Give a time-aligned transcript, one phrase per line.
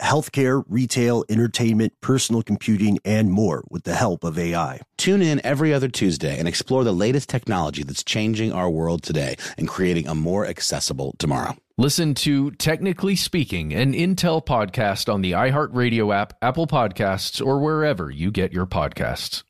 [0.00, 4.80] healthcare, retail, entertainment, personal computing, and more with the help of AI.
[4.96, 9.36] Tune in every other Tuesday and explore the latest technology that's changing our world today
[9.56, 11.56] and creating a more accessible tomorrow.
[11.76, 18.10] Listen to Technically Speaking, an Intel podcast on the iHeartRadio app, Apple Podcasts, or wherever
[18.10, 19.42] you get your podcasts.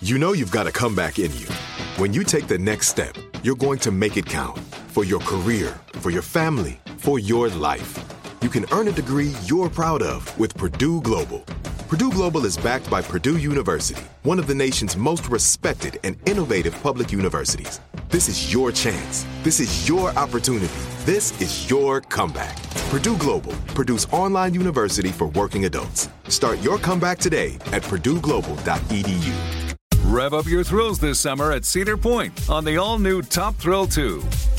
[0.00, 1.48] You know you've got a comeback in you.
[1.96, 4.56] When you take the next step, you're going to make it count
[4.86, 8.17] for your career, for your family, for your life.
[8.40, 11.40] You can earn a degree you're proud of with Purdue Global.
[11.88, 16.80] Purdue Global is backed by Purdue University, one of the nation's most respected and innovative
[16.80, 17.80] public universities.
[18.10, 19.26] This is your chance.
[19.42, 20.72] This is your opportunity.
[21.00, 22.62] This is your comeback.
[22.90, 26.08] Purdue Global, Purdue's online university for working adults.
[26.28, 29.34] Start your comeback today at purdueglobal.edu.
[30.04, 33.86] Rev up your thrills this summer at Cedar Point on the all new Top Thrill
[33.88, 34.22] 2.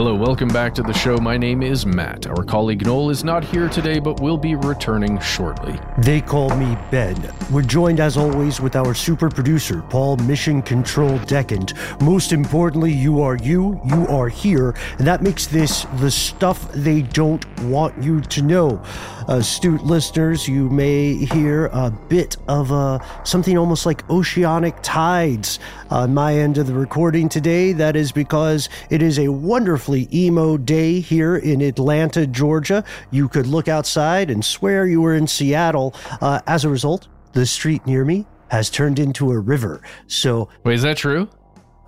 [0.00, 1.18] Hello, welcome back to the show.
[1.18, 2.26] My name is Matt.
[2.26, 5.78] Our colleague Noel is not here today, but will be returning shortly.
[5.98, 7.30] They call me Ben.
[7.50, 11.74] We're joined as always with our super producer, Paul Mission Control Decant.
[12.00, 17.02] Most importantly, you are you, you are here, and that makes this the stuff they
[17.02, 18.82] don't want you to know.
[19.30, 26.12] Astute listeners, you may hear a bit of a something almost like oceanic tides on
[26.12, 27.72] my end of the recording today.
[27.72, 32.82] That is because it is a wonderfully emo day here in Atlanta, Georgia.
[33.12, 35.94] You could look outside and swear you were in Seattle.
[36.20, 39.80] Uh, as a result, the street near me has turned into a river.
[40.08, 41.28] So Wait, is that true?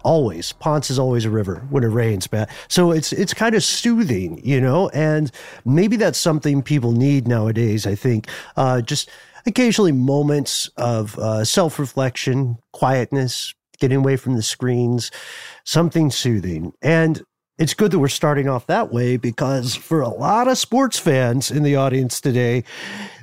[0.04, 2.50] Always Ponce is always a river when it rains, Matt.
[2.68, 5.30] So it's it's kind of soothing, you know, and
[5.64, 7.86] maybe that's something people need nowadays.
[7.86, 9.08] I think uh, just
[9.46, 15.10] occasionally moments of uh, self reflection, quietness, getting away from the screens,
[15.64, 17.22] something soothing, and.
[17.58, 21.50] It's good that we're starting off that way because for a lot of sports fans
[21.50, 22.64] in the audience today,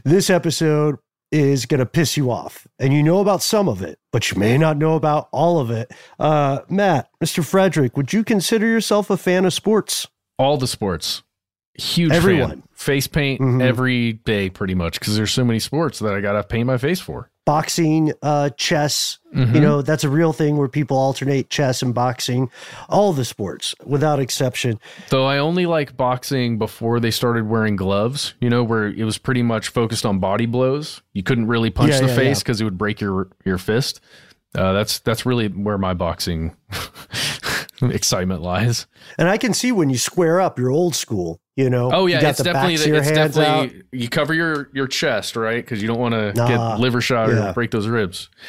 [0.05, 0.97] this episode
[1.31, 2.67] is going to piss you off.
[2.79, 5.69] And you know about some of it, but you may not know about all of
[5.71, 5.91] it.
[6.19, 7.45] Uh, Matt, Mr.
[7.45, 10.07] Frederick, would you consider yourself a fan of sports?
[10.37, 11.23] All the sports.
[11.75, 12.49] Huge Everyone.
[12.49, 12.63] fan.
[12.73, 13.61] Face paint Mhm.
[13.61, 16.77] every day, pretty much, because there's so many sports that I got to paint my
[16.77, 17.29] face for.
[17.53, 19.55] Boxing, uh, chess, Mhm.
[19.55, 22.51] you know, that's a real thing where people alternate chess and boxing,
[22.89, 24.79] all the sports without exception.
[25.09, 29.17] Though I only like boxing before they started wearing gloves, you know, where it was
[29.17, 31.01] pretty much focused on body blows.
[31.13, 32.41] You couldn't really punch Yeah, the yeah, face yeah.
[32.43, 33.99] because it would break your your fist.
[34.53, 36.55] Uh, that's that's really where my boxing
[37.81, 38.87] excitement lies.
[39.17, 41.91] And I can see when you square up, you're old school, you know.
[41.93, 43.71] Oh yeah, you got it's the definitely your it's definitely out.
[43.91, 45.63] you cover your your chest, right?
[45.63, 47.49] Because you don't want to Nah, get liver shot yeah.
[47.49, 48.29] or break those ribs.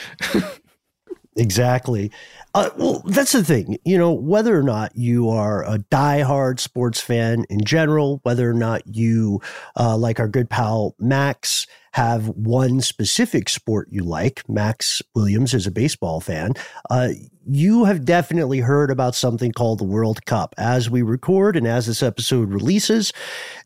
[1.36, 2.10] Exactly.
[2.54, 3.78] Uh, well, that's the thing.
[3.84, 8.54] You know, whether or not you are a diehard sports fan in general, whether or
[8.54, 9.40] not you,
[9.78, 14.48] uh, like our good pal Max, have one specific sport you like.
[14.48, 16.54] Max Williams is a baseball fan.
[16.88, 17.10] Uh,
[17.46, 20.54] you have definitely heard about something called the World Cup.
[20.56, 23.12] As we record and as this episode releases,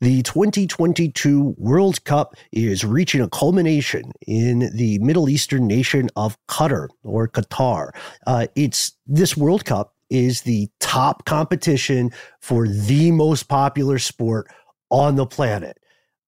[0.01, 6.89] the 2022 World Cup is reaching a culmination in the Middle Eastern nation of Qatar
[7.03, 7.91] or Qatar.
[8.27, 12.11] Uh, it's this World Cup is the top competition
[12.41, 14.47] for the most popular sport
[14.91, 15.79] on the planet.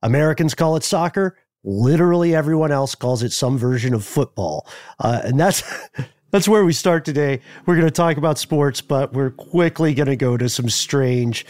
[0.03, 1.39] Americans call it soccer.
[1.67, 4.67] Literally everyone else calls it some version of football.
[5.01, 5.65] Uh, and that's
[6.31, 7.41] that's where we start today.
[7.67, 11.45] We're going to talk about sports, but we're quickly going to go to some strange,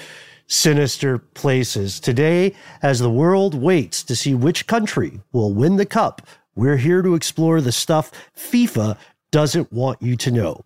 [0.47, 2.01] sinister places.
[2.01, 7.03] Today, as the world waits to see which country will win the cup, we're here
[7.03, 8.97] to explore the stuff FIFA
[9.31, 10.63] doesn't want you to know.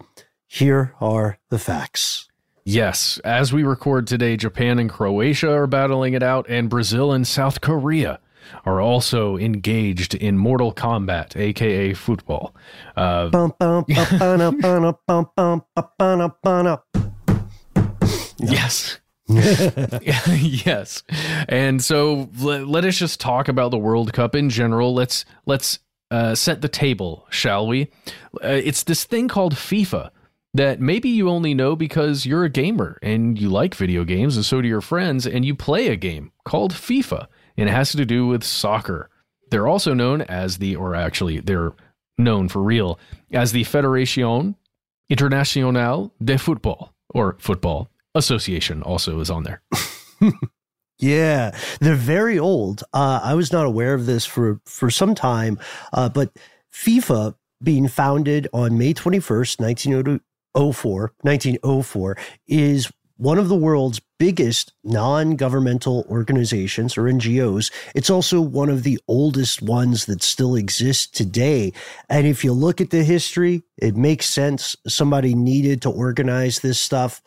[0.46, 2.28] Here are the facts.
[2.64, 7.26] Yes, as we record today, Japan and Croatia are battling it out, and Brazil and
[7.26, 8.20] South Korea
[8.64, 12.54] are also engaged in Mortal Kombat, aka football.
[12.96, 16.76] Uh, Bum, bum, ba, ba, na, ba, na, bum, bum, ba, ba, na, ba, na.
[18.38, 19.00] Yes.
[19.28, 21.02] yes.
[21.48, 24.92] And so let, let us just talk about the World Cup in general.
[24.92, 25.78] Let's let's
[26.10, 27.90] uh, set the table, shall we?
[28.42, 30.10] Uh, it's this thing called FIFA
[30.54, 34.44] that maybe you only know because you're a gamer and you like video games and
[34.44, 38.04] so do your friends and you play a game called FIFA and it has to
[38.04, 39.10] do with soccer.
[39.50, 41.72] They're also known as the or actually they're
[42.18, 42.98] known for real
[43.32, 44.54] as the Federación
[45.10, 49.62] Internacional de Football or Football Association also is on there.
[51.00, 52.84] Yeah, they're very old.
[52.92, 55.58] Uh, I was not aware of this for for some time,
[55.92, 56.30] uh, but
[56.72, 60.20] FIFA being founded on May twenty first, nineteen
[60.54, 62.16] oh four, 1904,
[62.48, 67.70] is one of the world's biggest non governmental organizations or NGOs.
[67.94, 71.74] It's also one of the oldest ones that still exist today.
[72.08, 74.74] And if you look at the history, it makes sense.
[74.86, 77.20] Somebody needed to organize this stuff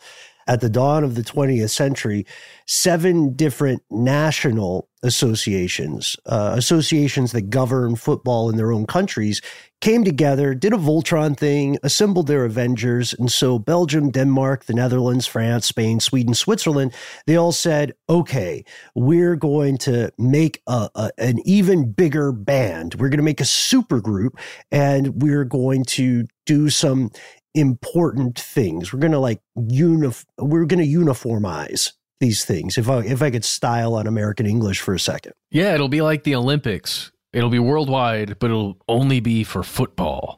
[0.48, 2.26] at the dawn of the 20th century,
[2.66, 9.42] seven different national associations, uh, associations that govern football in their own countries,
[9.82, 13.14] came together, did a Voltron thing, assembled their Avengers.
[13.14, 16.94] And so Belgium, Denmark, the Netherlands, France, Spain, Sweden, Switzerland,
[17.28, 18.64] they all said, okay,
[18.96, 22.96] we're going to make a, a, an even bigger band.
[22.96, 24.38] We're going to make a super group
[24.72, 27.12] and we're going to do some
[27.54, 28.94] important things.
[28.94, 32.78] We're going to like unif- we're going to uniformize these things.
[32.78, 35.34] If I if I could style on American English for a second.
[35.52, 37.12] Yeah, it'll be like the Olympics.
[37.32, 40.38] It'll be worldwide, but it'll only be for football.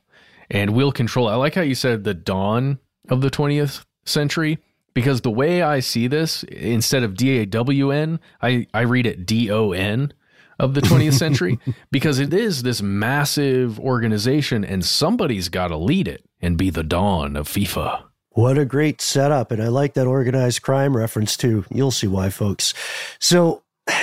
[0.50, 1.28] And we'll control.
[1.28, 2.80] I like how you said the dawn
[3.10, 4.60] of the 20th century
[4.94, 9.06] because the way I see this, instead of D A W N, I, I read
[9.06, 10.14] it D O N
[10.58, 11.60] of the 20th century
[11.92, 16.84] because it is this massive organization and somebody's got to lead it and be the
[16.84, 18.04] dawn of FIFA.
[18.30, 19.52] What a great setup.
[19.52, 21.66] And I like that organized crime reference too.
[21.72, 22.74] You'll see why, folks.
[23.20, 23.64] So,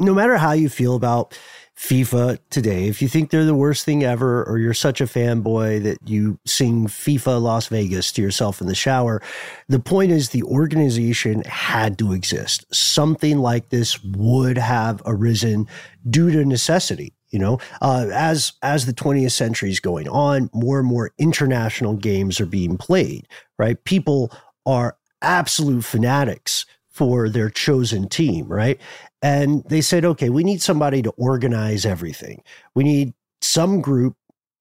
[0.00, 1.38] no matter how you feel about
[1.76, 5.82] FIFA today, if you think they're the worst thing ever, or you're such a fanboy
[5.82, 9.20] that you sing FIFA Las Vegas to yourself in the shower,
[9.68, 12.64] the point is the organization had to exist.
[12.72, 15.66] Something like this would have arisen
[16.08, 17.14] due to necessity.
[17.32, 21.96] You know, uh, as as the 20th century is going on, more and more international
[21.96, 23.26] games are being played.
[23.58, 24.30] Right, people
[24.66, 28.78] are absolute fanatics for their chosen team, right?
[29.22, 32.42] And they said, okay, we need somebody to organize everything.
[32.74, 34.14] We need some group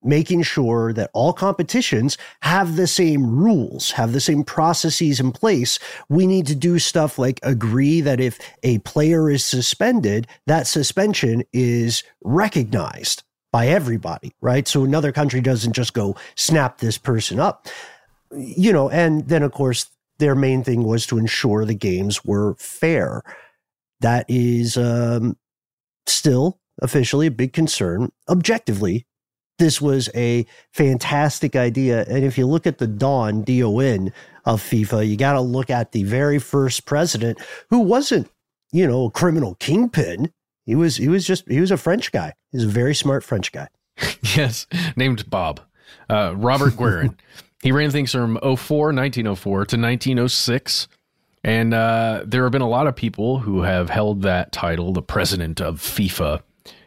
[0.03, 5.80] making sure that all competitions have the same rules, have the same processes in place.
[6.09, 11.44] We need to do stuff like agree that if a player is suspended, that suspension
[11.53, 14.68] is recognized by everybody, right?
[14.68, 17.68] So another country doesn't just go snap this person up.
[18.33, 19.88] You know, and then of course
[20.19, 23.24] their main thing was to ensure the games were fair.
[24.00, 25.38] That is um,
[26.07, 28.12] still officially a big concern.
[28.30, 29.06] Objectively,
[29.61, 32.03] this was a fantastic idea.
[32.09, 34.11] And if you look at the dawn, D O N,
[34.43, 38.27] of FIFA, you got to look at the very first president who wasn't,
[38.71, 40.31] you know, a criminal kingpin.
[40.65, 42.33] He was, he was just, he was a French guy.
[42.51, 43.67] He's a very smart French guy.
[44.36, 45.62] yes, named Bob.
[46.09, 47.15] Uh, Robert Guerin.
[47.62, 50.88] he ran things from 04, 1904 to 1906.
[51.43, 55.03] And uh, there have been a lot of people who have held that title, the
[55.03, 56.41] president of FIFA.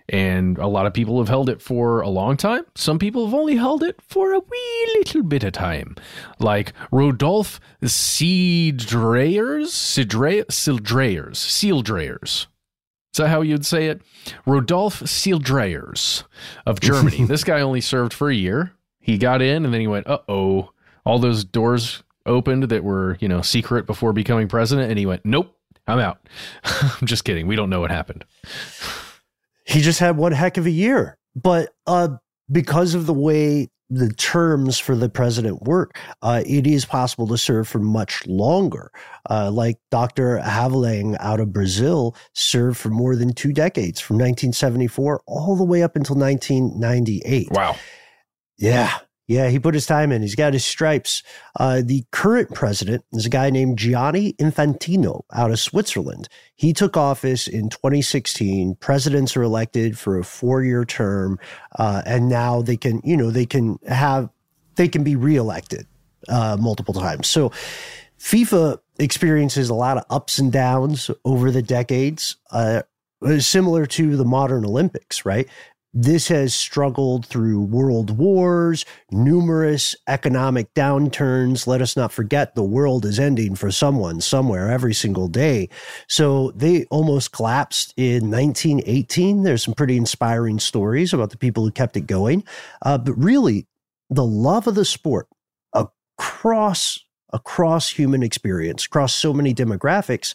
[0.09, 2.67] And a lot of people have held it for a long time.
[2.75, 5.97] Some people have only held it for a wee little bit of time.
[6.39, 12.47] Like Rodolphe Seedrayers, Seedrayers, Seedrayers.
[13.15, 14.03] Is that how you'd say it?
[14.45, 16.25] Rodolphe Seedrayers
[16.67, 17.25] of Germany.
[17.29, 18.73] this guy only served for a year.
[19.01, 20.73] He got in and then he went, uh oh.
[21.07, 24.91] All those doors opened that were, you know, secret before becoming president.
[24.91, 25.57] And he went, nope,
[25.87, 26.29] I'm out.
[26.65, 27.47] I'm just kidding.
[27.47, 28.25] We don't know what happened.
[29.65, 31.19] He just had one heck of a year.
[31.35, 32.09] But uh,
[32.51, 37.39] because of the way the terms for the president work, uh, it is possible to
[37.39, 38.91] serve for much longer.
[39.29, 40.39] Uh, like Dr.
[40.39, 45.83] Havelange out of Brazil served for more than two decades, from 1974 all the way
[45.83, 47.49] up until 1998.
[47.51, 47.77] Wow.
[48.59, 48.99] Yeah.
[49.27, 50.21] Yeah, he put his time in.
[50.21, 51.23] He's got his stripes.
[51.59, 56.29] Uh, the current president is a guy named Gianni Infantino out of Switzerland.
[56.57, 58.77] He took office in 2016.
[58.77, 61.39] Presidents are elected for a four-year term,
[61.79, 64.29] uh, and now they can, you know, they can have,
[64.75, 65.87] they can be reelected
[66.29, 67.27] uh, multiple times.
[67.27, 67.51] So
[68.19, 72.83] FIFA experiences a lot of ups and downs over the decades, uh,
[73.39, 75.49] similar to the modern Olympics, right?
[75.97, 81.69] This has struggled through world wars, numerous economic downturns.
[81.69, 85.69] Let us not forget the world is ending for someone somewhere every single day.
[86.09, 89.45] So they almost collapsed in 1918.
[89.45, 92.43] There's some pretty inspiring stories about the people who kept it going.
[92.83, 93.69] Uh, but really,
[94.11, 95.29] the love of the sport
[95.73, 96.99] across
[97.33, 100.35] across human experience, across so many demographics,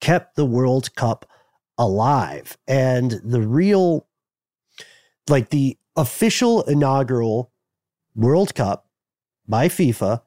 [0.00, 1.26] kept the World Cup
[1.78, 2.56] alive.
[2.68, 4.06] And the real
[5.28, 7.50] like the official inaugural
[8.14, 8.86] World Cup
[9.46, 10.22] by FIFA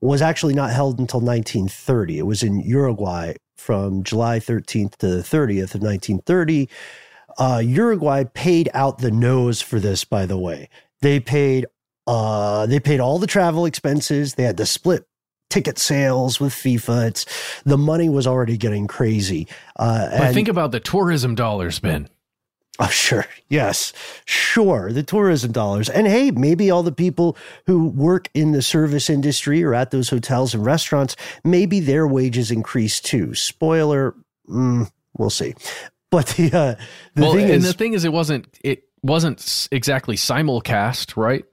[0.00, 2.18] was actually not held until 1930.
[2.18, 6.68] It was in Uruguay from July 13th to the 30th of 1930.
[7.38, 10.68] Uh, Uruguay paid out the nose for this, by the way.
[11.02, 11.66] They paid
[12.06, 14.34] uh, they paid all the travel expenses.
[14.34, 15.06] They had to split
[15.48, 17.08] ticket sales with FIFA.
[17.08, 19.46] It's the money was already getting crazy.
[19.76, 22.08] Uh, but think about the tourism dollars, Ben.
[22.78, 23.26] Oh, sure.
[23.48, 23.92] Yes,
[24.24, 24.92] sure.
[24.92, 25.90] The tourism dollars.
[25.90, 27.36] And hey, maybe all the people
[27.66, 32.50] who work in the service industry or at those hotels and restaurants, maybe their wages
[32.50, 33.34] increase too.
[33.34, 34.14] Spoiler,
[34.48, 35.54] mm, we'll see.
[36.10, 36.74] But the, uh,
[37.14, 41.44] the well, thing and is, the thing is, it wasn't, it wasn't exactly simulcast, right?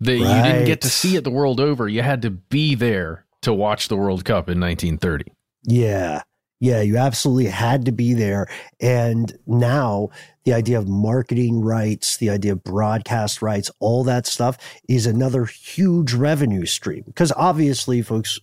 [0.00, 0.20] That right.
[0.20, 1.88] you didn't get to see it the world over.
[1.88, 5.32] You had to be there to watch the World Cup in 1930.
[5.64, 6.22] Yeah.
[6.58, 8.46] Yeah, you absolutely had to be there.
[8.80, 10.08] And now
[10.44, 14.56] the idea of marketing rights, the idea of broadcast rights, all that stuff
[14.88, 17.04] is another huge revenue stream.
[17.06, 18.40] Because obviously, folks,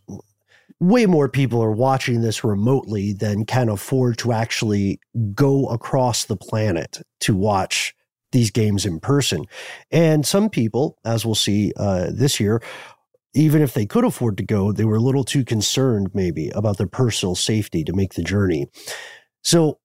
[0.80, 5.00] way more people are watching this remotely than can afford to actually
[5.34, 7.96] go across the planet to watch
[8.32, 9.46] these games in person.
[9.92, 12.62] And some people, as we'll see uh, this year,
[13.34, 16.78] even if they could afford to go, they were a little too concerned maybe about
[16.78, 18.68] their personal safety to make the journey.
[19.44, 19.80] So,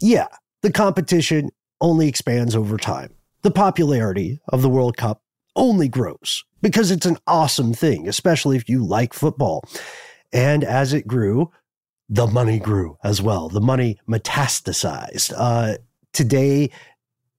[0.00, 0.28] yeah,
[0.62, 3.14] the competition only expands over time.
[3.42, 5.22] The popularity of the World Cup
[5.56, 9.64] only grows because it's an awesome thing, especially if you like football.
[10.32, 11.50] And as it grew,
[12.08, 13.48] the money grew as well.
[13.48, 15.32] The money metastasized.
[15.36, 15.78] Uh,
[16.12, 16.70] today,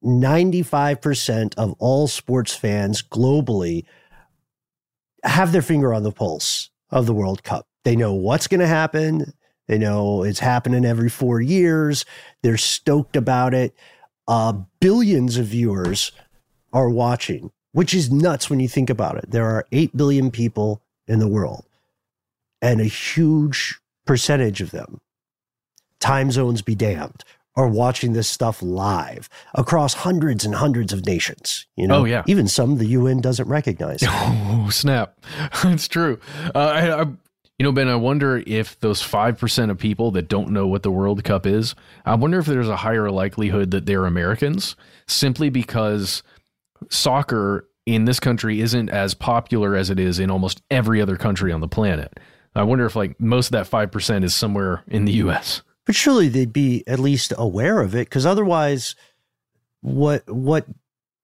[0.03, 3.86] 95% of all sports fans globally
[5.24, 7.65] have their finger on the pulse of the World Cup.
[7.84, 9.34] They know what's going to happen.
[9.68, 12.06] They know it's happening every four years.
[12.42, 13.74] They're stoked about it.
[14.27, 16.12] Uh, billions of viewers
[16.72, 19.32] are watching, which is nuts when you think about it.
[19.32, 21.65] There are 8 billion people in the world,
[22.62, 25.01] and a huge percentage of them,
[26.00, 27.24] time zones be damned,
[27.55, 31.67] are watching this stuff live across hundreds and hundreds of nations.
[31.75, 32.24] You know, oh, yeah.
[32.27, 34.03] even some the UN doesn't recognize.
[34.55, 35.19] Oh, snap.
[35.65, 36.19] it's true.
[36.55, 37.05] Uh, I, I,
[37.60, 40.91] you know, Ben, I wonder if those 5% of people that don't know what the
[40.91, 44.75] World Cup is, I wonder if there's a higher likelihood that they're Americans
[45.07, 46.24] simply because
[46.89, 51.51] soccer in this country isn't as popular as it is in almost every other country
[51.51, 52.19] on the planet.
[52.55, 55.62] I wonder if like most of that 5% is somewhere in the US.
[55.85, 58.95] But surely they'd be at least aware of it, because otherwise,
[59.81, 60.65] what what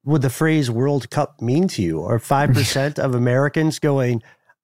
[0.03, 2.03] would the phrase World Cup mean to you?
[2.03, 4.21] Are five percent of Americans going,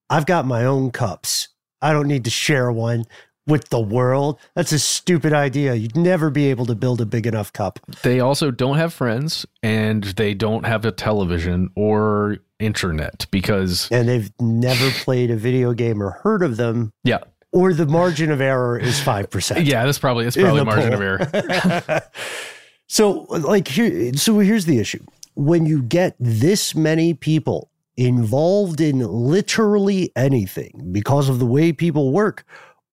[0.10, 1.50] "I've got my own cups.
[1.82, 3.06] I don't need to share one."
[3.48, 4.40] with the world.
[4.56, 5.76] That's a stupid idea.
[5.76, 7.80] You'd never be able to build a big enough cup.
[8.02, 14.08] They also don't have friends and they don't have a television or internet because and
[14.08, 16.92] they've never played a video game or heard of them.
[17.04, 17.20] Yeah
[17.56, 19.66] or the margin of error is 5%.
[19.66, 21.02] Yeah, that's probably that's probably margin poll.
[21.02, 22.02] of error.
[22.88, 25.04] so like here so here's the issue.
[25.36, 32.12] When you get this many people involved in literally anything because of the way people
[32.12, 32.44] work,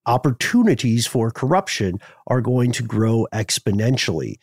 [0.05, 4.35] opportunities for corruption are going to grow exponentially.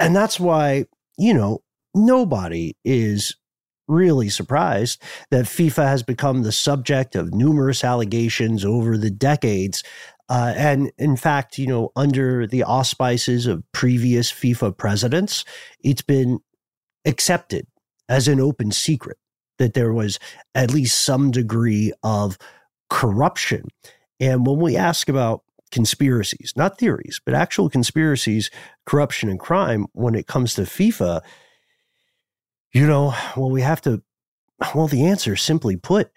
[0.00, 1.62] And that's why, you know,
[1.94, 3.36] nobody is
[3.88, 9.82] really surprised that FIFA has become the subject of numerous allegations over the decades.
[10.28, 15.44] Uh, and in fact, you know, under the auspices of previous FIFA presidents,
[15.82, 16.38] it's been
[17.04, 17.66] accepted
[18.08, 19.16] as an open secret
[19.58, 20.18] that there was
[20.54, 22.38] at least some degree of
[22.90, 23.64] corruption.
[24.20, 28.50] And when we ask about conspiracies, not theories, but actual conspiracies,
[28.86, 31.20] corruption, and crime, when it comes to FIFA,
[32.78, 34.02] you know, well, we have to,
[34.72, 36.12] well, the answer, simply put,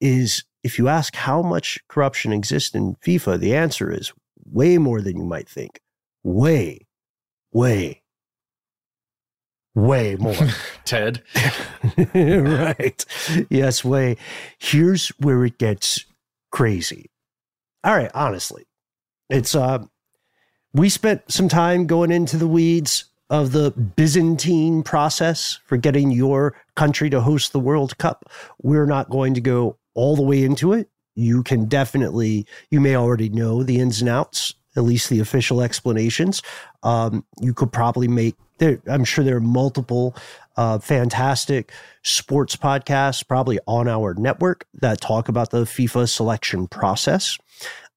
[0.00, 4.12] is if you ask how much corruption exists in FIFA, the answer is
[4.44, 5.80] way more than you might think.
[6.22, 6.86] Way,
[7.52, 8.02] way,
[9.74, 10.36] way more.
[10.84, 11.20] Ted.
[12.14, 13.04] right.
[13.50, 14.16] Yes, way.
[14.58, 16.04] Here's where it gets
[16.52, 17.10] crazy.
[17.82, 18.66] all right, honestly,
[19.28, 19.80] it's uh,
[20.72, 26.56] we spent some time going into the weeds of the Byzantine process for getting your
[26.76, 28.30] country to host the World Cup.
[28.62, 30.88] We're not going to go all the way into it.
[31.14, 35.62] You can definitely, you may already know the ins and outs, at least the official
[35.62, 36.42] explanations.
[36.82, 38.80] Um, you could probably make there.
[38.86, 40.16] I'm sure there are multiple
[40.56, 47.38] uh, fantastic sports podcasts, probably on our network, that talk about the FIFA selection process.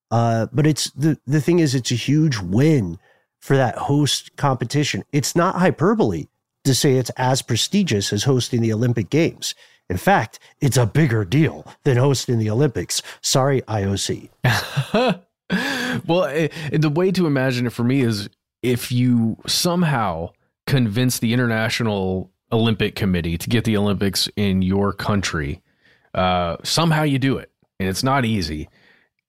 [0.09, 2.97] Uh, but it's the the thing is, it's a huge win
[3.39, 5.03] for that host competition.
[5.11, 6.27] It's not hyperbole
[6.63, 9.55] to say it's as prestigious as hosting the Olympic Games.
[9.89, 13.01] In fact, it's a bigger deal than hosting the Olympics.
[13.21, 14.29] Sorry, IOC.
[16.05, 18.29] well, it, eh, the way to imagine it for me is
[18.61, 20.31] if you somehow
[20.65, 25.61] convince the International Olympic Committee to get the Olympics in your country,
[26.13, 27.49] uh, somehow you do it.
[27.79, 28.67] And it's not easy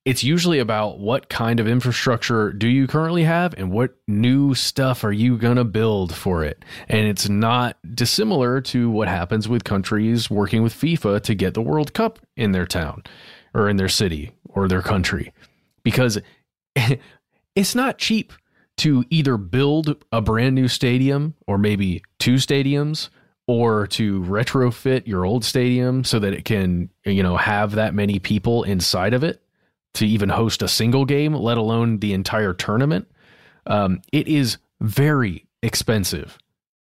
[0.09, 5.03] it's usually about what kind of infrastructure do you currently have and what new stuff
[5.03, 6.65] are you going to build for it.
[6.87, 11.61] And it's not dissimilar to what happens with countries working with FIFA to get the
[11.61, 13.03] World Cup in their town
[13.53, 15.31] or in their city or their country
[15.83, 16.17] because
[17.55, 18.33] it's not cheap
[18.77, 23.09] to either build a brand new stadium or maybe two stadiums
[23.45, 28.17] or to retrofit your old stadium so that it can you know have that many
[28.17, 29.43] people inside of it
[29.95, 33.07] to even host a single game, let alone the entire tournament.
[33.65, 36.37] Um, it is very expensive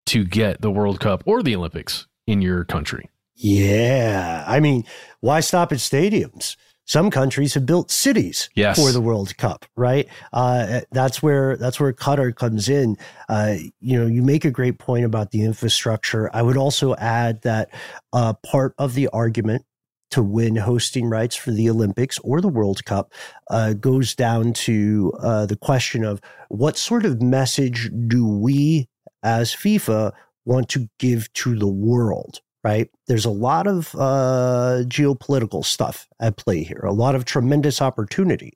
[0.07, 3.09] to get the World Cup or the Olympics in your country.
[3.35, 4.45] Yeah.
[4.47, 4.85] I mean,
[5.21, 6.57] why stop at stadiums?
[6.85, 8.77] Some countries have built cities yes.
[8.77, 10.09] for the World Cup, right?
[10.33, 12.97] Uh, that's where that's where Qatar comes in.
[13.29, 16.29] Uh, you know, you make a great point about the infrastructure.
[16.35, 17.71] I would also add that
[18.13, 19.65] uh, part of the argument
[20.13, 23.13] to win hosting rights for the Olympics or the World Cup
[23.51, 28.89] uh, goes down to uh, the question of what sort of message do we
[29.23, 30.13] as FIFA
[30.45, 32.41] want to give to the world?
[32.65, 32.91] Right.
[33.09, 38.53] There's a lot of uh, geopolitical stuff at play here, a lot of tremendous opportunity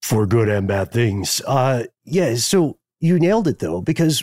[0.00, 1.42] for good and bad things.
[1.44, 2.36] Uh, yeah.
[2.36, 4.22] So you nailed it though, because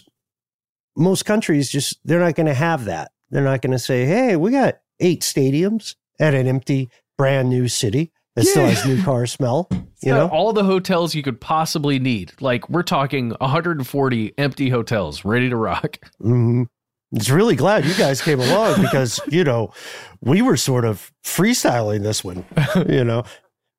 [0.95, 3.11] most countries just, they're not going to have that.
[3.29, 7.67] They're not going to say, hey, we got eight stadiums at an empty, brand new
[7.67, 8.51] city that yeah.
[8.51, 9.67] still has new car smell.
[10.03, 12.33] You know, all the hotels you could possibly need.
[12.41, 15.97] Like we're talking 140 empty hotels ready to rock.
[16.19, 16.63] Mm-hmm.
[17.11, 19.71] It's really glad you guys came along because you know
[20.19, 22.45] we were sort of freestyling this one.
[22.89, 23.25] You know,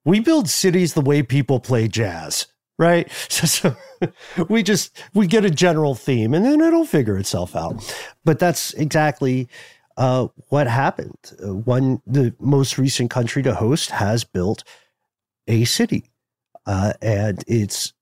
[0.05, 2.47] we build cities the way people play jazz,
[2.79, 3.11] right?
[3.29, 3.77] So, so
[4.49, 7.83] we just we get a general theme and then it'll figure itself out.
[8.25, 9.49] But that's exactly
[9.97, 11.19] uh, what happened.
[11.43, 14.65] Uh, one, the most recent country to host has built
[15.47, 16.11] a city,
[16.67, 17.93] uh, and it's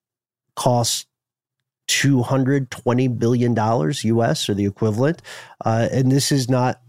[0.55, 1.07] cost
[1.87, 4.48] two hundred twenty billion dollars U.S.
[4.48, 5.22] or the equivalent.
[5.64, 6.81] Uh, and this is not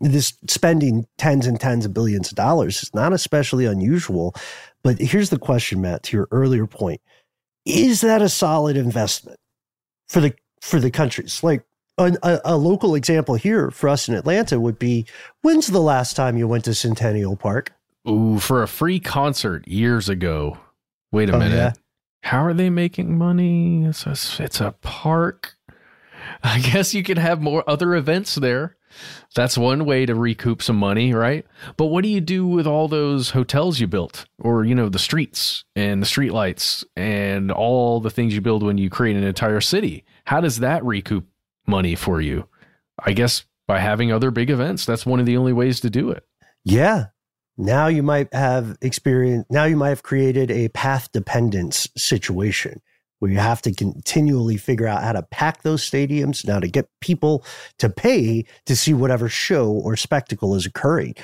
[0.00, 4.34] this spending tens and tens of billions of dollars is not especially unusual.
[4.82, 7.00] But here's the question, Matt, to your earlier point:
[7.64, 9.40] Is that a solid investment
[10.08, 11.42] for the for the countries?
[11.42, 11.64] Like
[11.98, 15.06] a, a, local example here for us in Atlanta would be
[15.42, 17.72] when's the last time you went to Centennial Park?
[18.08, 20.58] Ooh, for a free concert years ago.
[21.10, 21.56] Wait a oh, minute.
[21.56, 21.72] Yeah?
[22.22, 23.84] How are they making money?
[23.84, 25.54] It's a, it's a park.
[26.42, 28.76] I guess you could have more other events there.
[29.34, 31.44] That's one way to recoup some money, right?
[31.76, 34.98] But what do you do with all those hotels you built or, you know, the
[34.98, 39.24] streets and the street lights and all the things you build when you create an
[39.24, 40.04] entire city?
[40.24, 41.26] How does that recoup
[41.66, 42.48] money for you.
[42.98, 46.10] I guess by having other big events, that's one of the only ways to do
[46.10, 46.24] it.
[46.64, 47.06] Yeah.
[47.58, 52.82] Now you might have experienced, now you might have created a path dependence situation
[53.18, 56.88] where you have to continually figure out how to pack those stadiums, now to get
[57.00, 57.44] people
[57.78, 61.14] to pay to see whatever show or spectacle is occurring.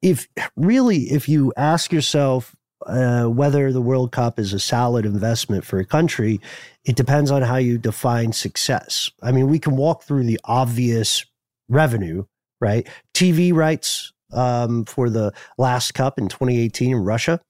[0.00, 0.26] If
[0.56, 5.78] really, if you ask yourself, uh, whether the World Cup is a solid investment for
[5.78, 6.40] a country,
[6.84, 9.10] it depends on how you define success.
[9.22, 11.24] I mean, we can walk through the obvious
[11.68, 12.24] revenue,
[12.60, 12.88] right?
[13.14, 17.40] TV rights um, for the last cup in 2018 in Russia,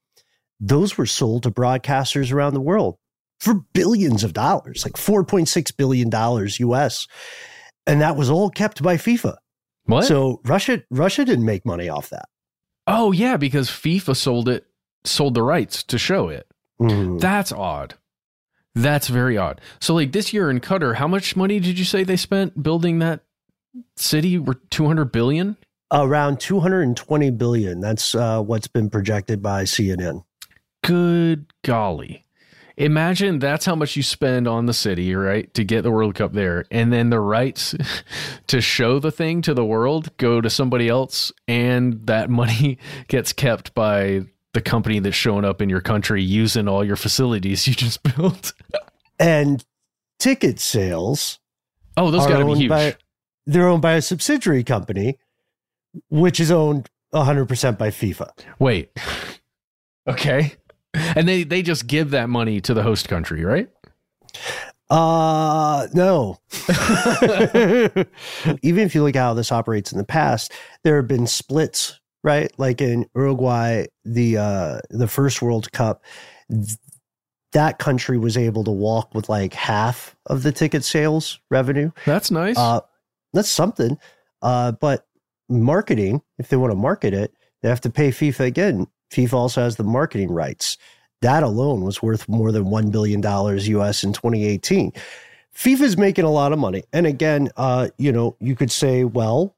[0.60, 2.96] those were sold to broadcasters around the world
[3.40, 6.10] for billions of dollars, like $4.6 billion
[6.70, 7.06] US.
[7.86, 9.36] And that was all kept by FIFA.
[9.86, 10.04] What?
[10.04, 12.26] So Russia Russia didn't make money off that.
[12.86, 14.64] Oh yeah, because FIFA sold it
[15.04, 16.46] sold the rights to show it.
[16.80, 17.20] Mm.
[17.20, 17.94] That's odd.
[18.74, 19.60] That's very odd.
[19.80, 22.98] So, like this year in Qatar, how much money did you say they spent building
[22.98, 23.20] that
[23.96, 24.38] city?
[24.38, 25.56] Were two hundred billion?
[25.92, 27.80] Around two hundred and twenty billion.
[27.80, 30.24] That's uh, what's been projected by CNN.
[30.82, 32.22] good golly.
[32.76, 36.32] Imagine that's how much you spend on the city, right, to get the World Cup
[36.32, 36.64] there.
[36.72, 37.72] And then the rights
[38.48, 41.30] to show the thing to the world go to somebody else.
[41.46, 44.22] And that money gets kept by
[44.54, 48.52] the company that's showing up in your country using all your facilities you just built.
[49.18, 49.64] And
[50.18, 51.38] ticket sales.
[51.96, 52.70] Oh, those got to be huge.
[52.70, 52.96] By,
[53.46, 55.18] they're owned by a subsidiary company,
[56.08, 58.30] which is owned 100% by FIFA.
[58.58, 58.90] Wait.
[60.06, 60.52] Okay.
[60.92, 63.70] And they they just give that money to the host country, right?
[64.90, 66.38] Uh no.
[68.62, 71.98] Even if you look at how this operates in the past, there have been splits,
[72.24, 72.50] right?
[72.58, 76.02] Like in Uruguay, the uh the first World Cup,
[77.52, 81.92] that country was able to walk with like half of the ticket sales revenue.
[82.04, 82.58] That's nice.
[82.58, 82.80] Uh
[83.32, 83.96] that's something.
[84.42, 85.06] Uh but
[85.48, 87.32] marketing, if they want to market it,
[87.62, 90.76] they have to pay FIFA again FIFA also has the marketing rights.
[91.22, 94.92] That alone was worth more than $1 billion US in 2018.
[95.54, 96.82] FIFA's making a lot of money.
[96.92, 99.56] And again, uh, you know, you could say, well,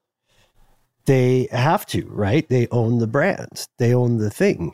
[1.07, 2.47] they have to, right?
[2.47, 4.73] They own the brand, they own the thing.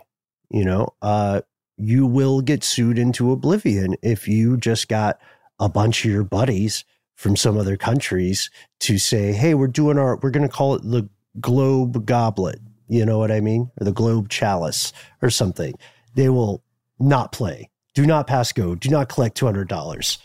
[0.50, 1.42] You know, uh,
[1.78, 5.20] you will get sued into oblivion if you just got
[5.60, 6.84] a bunch of your buddies
[7.16, 10.84] from some other countries to say, hey, we're doing our, we're going to call it
[10.84, 12.60] the Globe Goblet
[12.94, 13.72] you know what I mean?
[13.82, 15.74] Or the Globe Chalice or something.
[16.16, 16.64] They will
[17.00, 17.72] not play.
[17.96, 18.76] Do not pass go.
[18.76, 20.18] Do not collect $200.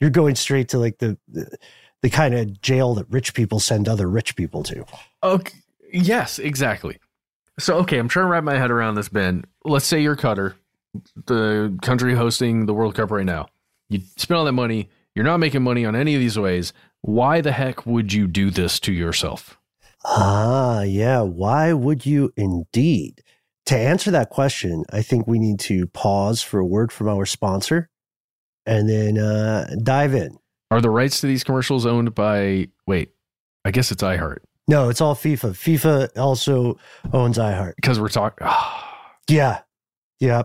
[0.00, 1.56] You're going straight to like the, the,
[2.06, 4.84] the kind of jail that rich people send other rich people to.
[5.24, 5.58] Okay.
[5.92, 6.98] Yes, exactly.
[7.58, 9.44] So, okay, I'm trying to wrap my head around this, Ben.
[9.64, 10.54] Let's say you're Qatar,
[11.26, 13.48] the country hosting the World Cup right now.
[13.88, 14.88] You spend all that money.
[15.16, 16.72] You're not making money on any of these ways.
[17.00, 19.58] Why the heck would you do this to yourself?
[20.04, 21.22] Ah, yeah.
[21.22, 23.20] Why would you indeed?
[23.64, 27.26] To answer that question, I think we need to pause for a word from our
[27.26, 27.90] sponsor
[28.64, 30.38] and then uh, dive in.
[30.70, 33.10] Are the rights to these commercials owned by, wait,
[33.64, 34.38] I guess it's iHeart.
[34.68, 35.50] No, it's all FIFA.
[35.52, 36.76] FIFA also
[37.12, 37.76] owns iHeart.
[37.76, 38.46] Because we're talking.
[39.28, 39.62] Yeah.
[40.20, 40.44] Yeah.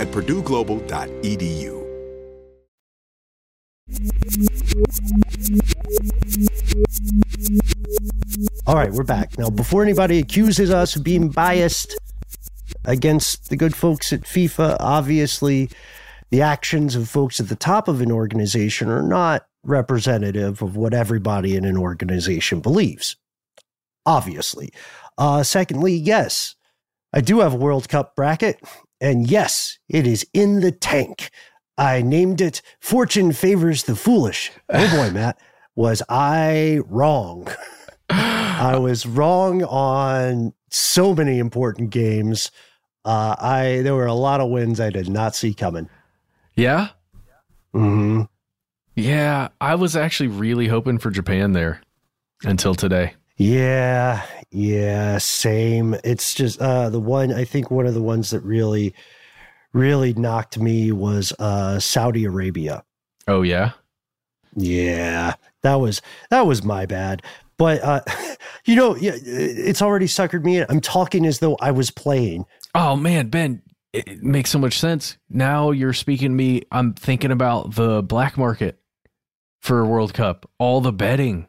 [0.00, 1.84] at purdueglobal.edu.
[8.66, 9.38] All right, we're back.
[9.38, 11.98] Now, before anybody accuses us of being biased
[12.84, 15.70] against the good folks at FIFA, obviously
[16.30, 20.94] the actions of folks at the top of an organization are not representative of what
[20.94, 23.16] everybody in an organization believes.
[24.06, 24.72] Obviously.
[25.16, 26.56] Uh, secondly, yes,
[27.12, 28.60] I do have a World Cup bracket,
[29.04, 31.30] and yes, it is in the tank.
[31.76, 34.50] I named it Fortune Favors the Foolish.
[34.70, 35.38] Oh boy, Matt,
[35.74, 37.48] was I wrong?
[38.08, 42.50] I was wrong on so many important games.
[43.04, 45.90] Uh, I there were a lot of wins I did not see coming.
[46.56, 46.88] Yeah.
[47.72, 48.22] hmm
[48.94, 51.82] Yeah, I was actually really hoping for Japan there
[52.44, 53.14] until today.
[53.36, 55.96] Yeah, yeah, same.
[56.04, 58.94] It's just uh, the one I think one of the ones that really,
[59.72, 62.84] really knocked me was uh, Saudi Arabia.
[63.26, 63.72] Oh yeah.
[64.54, 67.22] Yeah, that was that was my bad.
[67.56, 68.02] But uh,
[68.64, 70.66] you know, it's already suckered me in.
[70.68, 72.46] I'm talking as though I was playing.
[72.76, 73.60] Oh man, Ben,
[73.92, 75.18] it, makes so much sense.
[75.28, 76.62] Now you're speaking to me.
[76.70, 78.78] I'm thinking about the black market
[79.60, 81.48] for World Cup, all the betting,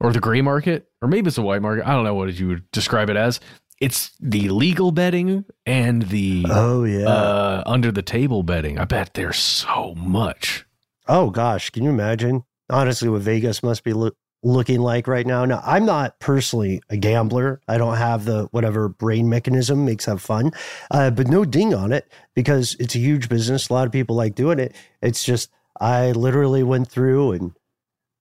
[0.00, 1.86] or the gray market, or maybe it's a white market.
[1.86, 3.40] I don't know what you would describe it as.
[3.80, 7.06] It's the legal betting and the Oh yeah.
[7.08, 8.78] uh, under the table betting.
[8.78, 10.64] I bet there's so much.
[11.08, 12.44] Oh gosh, can you imagine?
[12.70, 15.44] Honestly, what Vegas must be loo- looking like right now.
[15.44, 17.60] Now, I'm not personally a gambler.
[17.68, 20.52] I don't have the whatever brain mechanism makes that fun,
[20.90, 23.68] uh, but no ding on it because it's a huge business.
[23.68, 24.74] A lot of people like doing it.
[25.02, 27.52] It's just I literally went through and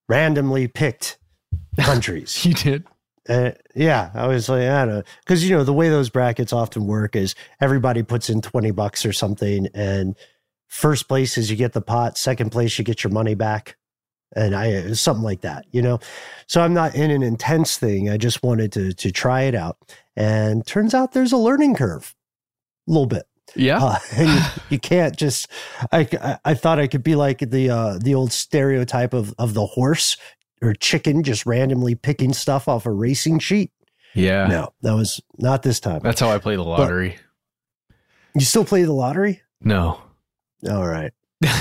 [0.09, 1.17] randomly picked
[1.77, 2.45] countries.
[2.45, 2.83] You did.
[3.27, 5.03] Uh, yeah, I was like, I don't know.
[5.21, 9.03] Because, you know, the way those brackets often work is everybody puts in 20 bucks
[9.05, 9.67] or something.
[9.73, 10.15] And
[10.67, 13.77] first place is you get the pot, second place, you get your money back.
[14.35, 15.99] And I, something like that, you know?
[16.47, 18.09] So I'm not in an intense thing.
[18.09, 19.77] I just wanted to, to try it out.
[20.15, 22.15] And turns out there's a learning curve
[22.87, 23.23] a little bit.
[23.55, 23.79] Yeah.
[23.81, 25.47] Uh, and you, you can't just.
[25.91, 29.53] I, I I thought I could be like the uh, the old stereotype of of
[29.53, 30.17] the horse
[30.65, 33.71] or chicken just randomly picking stuff off a racing sheet.
[34.13, 34.47] yeah.
[34.47, 35.99] No, that was not this time.
[36.03, 37.17] That's how I play the lottery.
[38.33, 39.41] You still play the lottery?
[39.61, 40.01] no.
[40.69, 41.11] All right.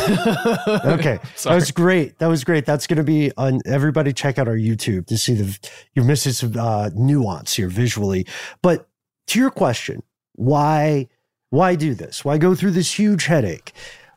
[0.85, 1.19] Okay.
[1.43, 2.19] That was great.
[2.19, 2.65] That was great.
[2.65, 5.59] That's going to be on everybody check out our YouTube to see the
[5.95, 8.27] you're missing some uh, nuance here visually.
[8.63, 8.89] But
[9.29, 10.03] to your question,
[10.35, 11.09] why
[11.51, 12.25] why do this?
[12.25, 13.73] Why go through this huge headache?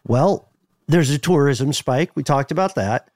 [0.06, 0.50] Well,
[0.88, 2.12] there's a tourism spike.
[2.16, 3.10] We talked about that.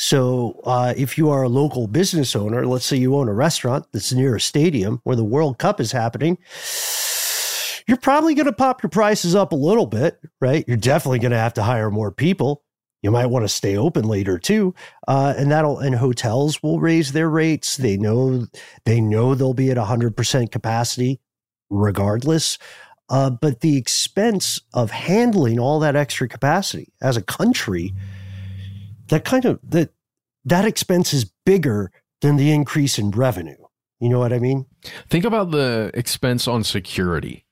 [0.00, 3.84] So, uh, if you are a local business owner, let's say you own a restaurant
[3.92, 6.38] that's near a stadium where the World Cup is happening,
[7.88, 10.64] you're probably going to pop your prices up a little bit, right?
[10.68, 12.62] You're definitely going to have to hire more people.
[13.02, 14.72] You might want to stay open later too,
[15.08, 17.76] uh, and that'll and hotels will raise their rates.
[17.76, 18.46] They know
[18.84, 21.18] they know they'll be at 100 percent capacity,
[21.70, 22.56] regardless.
[23.08, 27.94] Uh, but the expense of handling all that extra capacity as a country,
[29.08, 29.90] that kind of that
[30.44, 31.90] that expense is bigger
[32.20, 33.56] than the increase in revenue.
[34.00, 34.66] You know what I mean?
[35.08, 37.44] Think about the expense on security.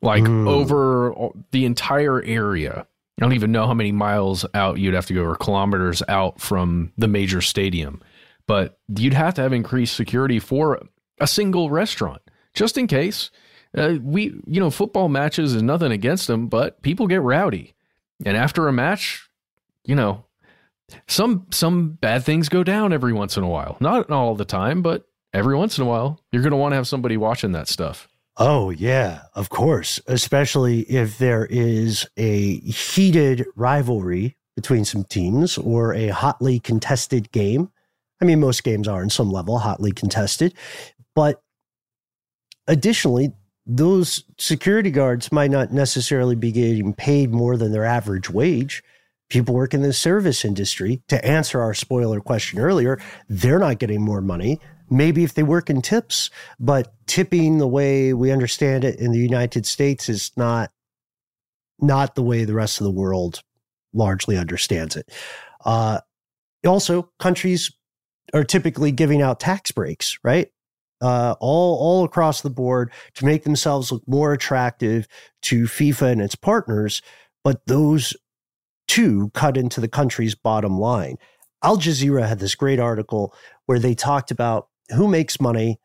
[0.00, 0.48] Like Mm.
[0.48, 1.14] over
[1.52, 2.86] the entire area.
[3.18, 6.40] I don't even know how many miles out you'd have to go or kilometers out
[6.40, 8.00] from the major stadium.
[8.48, 10.80] But you'd have to have increased security for
[11.20, 12.20] a single restaurant
[12.54, 13.30] just in case.
[13.76, 17.74] Uh, we, you know, football matches is nothing against them, but people get rowdy.
[18.24, 19.28] And after a match,
[19.84, 20.24] you know,
[21.08, 23.76] some some bad things go down every once in a while.
[23.80, 26.76] Not all the time, but every once in a while, you're going to want to
[26.76, 28.08] have somebody watching that stuff.
[28.36, 30.00] Oh, yeah, of course.
[30.06, 37.70] Especially if there is a heated rivalry between some teams or a hotly contested game.
[38.20, 40.54] I mean, most games are in some level hotly contested.
[41.14, 41.42] But
[42.66, 43.32] additionally,
[43.66, 48.82] those security guards might not necessarily be getting paid more than their average wage.
[49.32, 54.02] People work in the service industry, to answer our spoiler question earlier, they're not getting
[54.02, 54.60] more money
[54.92, 59.18] maybe if they work in tips, but tipping the way we understand it in the
[59.18, 60.70] United States is not
[61.80, 63.42] not the way the rest of the world
[63.92, 65.10] largely understands it.
[65.64, 65.98] Uh,
[66.64, 67.72] also, countries
[68.32, 70.48] are typically giving out tax breaks, right?
[71.00, 75.08] Uh, all all across the board to make themselves look more attractive
[75.40, 77.02] to FIFA and its partners,
[77.42, 78.14] but those
[78.92, 81.16] two cut into the country's bottom line.
[81.64, 85.80] Al Jazeera had this great article where they talked about who makes money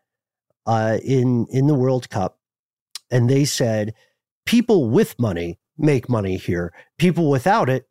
[0.65, 2.37] uh, in in the World Cup,
[3.09, 3.93] and they said
[4.45, 6.73] people with money make money here.
[6.97, 7.87] People without it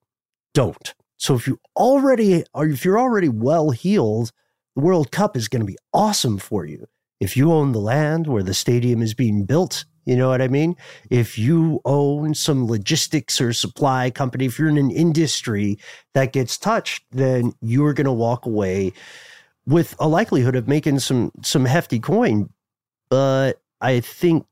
[0.53, 0.95] don't.
[1.17, 4.33] So if you already or if you're already well heeled,
[4.75, 6.89] the World Cup is going to be awesome for you.
[7.21, 10.49] If you own the land where the stadium is being built, you know what I
[10.49, 10.77] mean?
[11.11, 15.79] If you own some logistics or supply company, if you're in an industry
[16.15, 18.93] that gets touched, then you're going to walk away
[19.67, 22.49] with a likelihood of making some some hefty coin.
[23.11, 24.47] But I think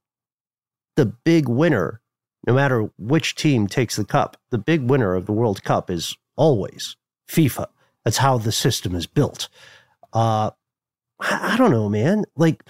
[0.97, 2.01] the big winner,
[2.47, 6.17] no matter which team takes the cup, the big winner of the World Cup is
[6.37, 6.97] always
[7.29, 7.69] FIFA.
[8.05, 9.49] That's how the system is built.
[10.13, 10.51] Uh,
[11.21, 12.25] I, I don't know, man.
[12.37, 12.65] Like,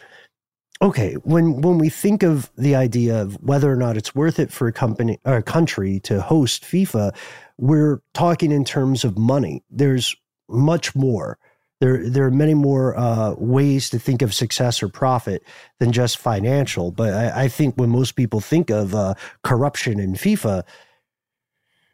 [0.85, 4.53] okay, when when we think of the idea of whether or not it's worth it
[4.53, 7.17] for a company or a country to host FIFA,
[7.57, 9.65] we're talking in terms of money.
[9.71, 10.15] There's
[10.49, 11.39] much more.
[11.81, 15.43] There, there are many more uh, ways to think of success or profit
[15.81, 16.93] than just financial.
[16.93, 20.63] But I, I think when most people think of uh, corruption in FIFA,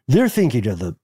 [0.07, 0.95] they're thinking of the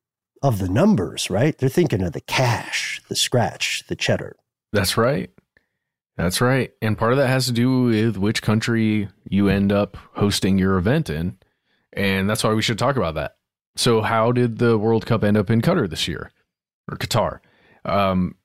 [0.44, 1.58] of the numbers, right?
[1.58, 4.36] They're thinking of the cash, the scratch, the cheddar.
[4.72, 5.32] That's right.
[6.18, 6.72] That's right.
[6.82, 10.78] And part of that has to do with which country you end up hosting your
[10.78, 11.38] event in.
[11.94, 13.36] And that's why we should talk about that.
[13.76, 16.32] So, how did the World Cup end up in Qatar this year
[16.92, 17.40] or Qatar?
[17.86, 18.36] Um,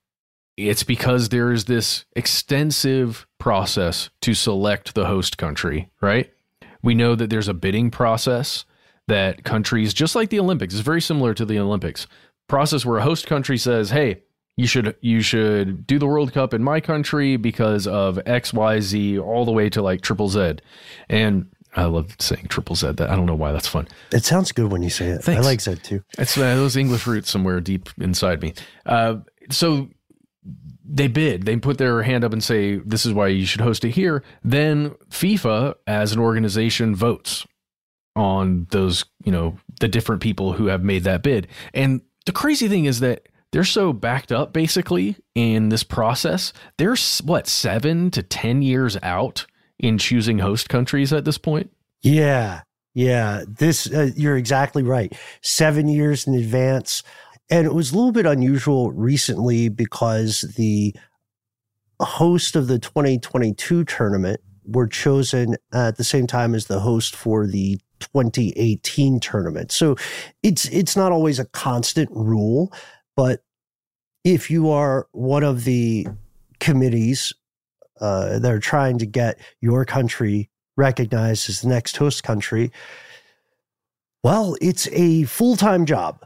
[0.58, 6.30] it's because there is this extensive process to select the host country, right?
[6.82, 8.66] We know that there's a bidding process
[9.08, 12.06] that countries, just like the Olympics, is very similar to the Olympics
[12.48, 14.22] process where a host country says, "Hey,
[14.62, 18.78] you should you should do the World Cup in my country because of X, Y,
[18.78, 20.58] Z, all the way to like triple Z,"
[21.08, 22.92] and I love saying triple Z.
[22.92, 23.88] That I don't know why that's fun.
[24.12, 25.24] It sounds good when you say it.
[25.24, 25.44] Thanks.
[25.44, 26.04] I like Z too.
[26.16, 28.54] It's uh, those English roots somewhere deep inside me.
[28.86, 29.16] Uh,
[29.50, 29.88] so
[30.84, 31.44] they bid.
[31.44, 34.22] They put their hand up and say, "This is why you should host it here."
[34.44, 37.44] Then FIFA, as an organization, votes
[38.14, 41.48] on those, you know, the different people who have made that bid.
[41.74, 46.52] And the crazy thing is that they're so backed up, basically, in this process.
[46.78, 49.46] They're what seven to ten years out
[49.78, 51.70] in choosing host countries at this point.
[52.02, 52.62] Yeah,
[52.94, 53.44] yeah.
[53.46, 55.12] This uh, you're exactly right.
[55.42, 57.02] Seven years in advance.
[57.50, 60.94] And it was a little bit unusual recently because the
[62.00, 67.46] host of the 2022 tournament were chosen at the same time as the host for
[67.46, 69.72] the 2018 tournament.
[69.72, 69.96] So
[70.42, 72.72] it's it's not always a constant rule,
[73.16, 73.42] but
[74.24, 76.06] if you are one of the
[76.60, 77.32] committees
[78.00, 82.70] uh, that are trying to get your country recognized as the next host country,
[84.22, 86.24] well, it's a full time job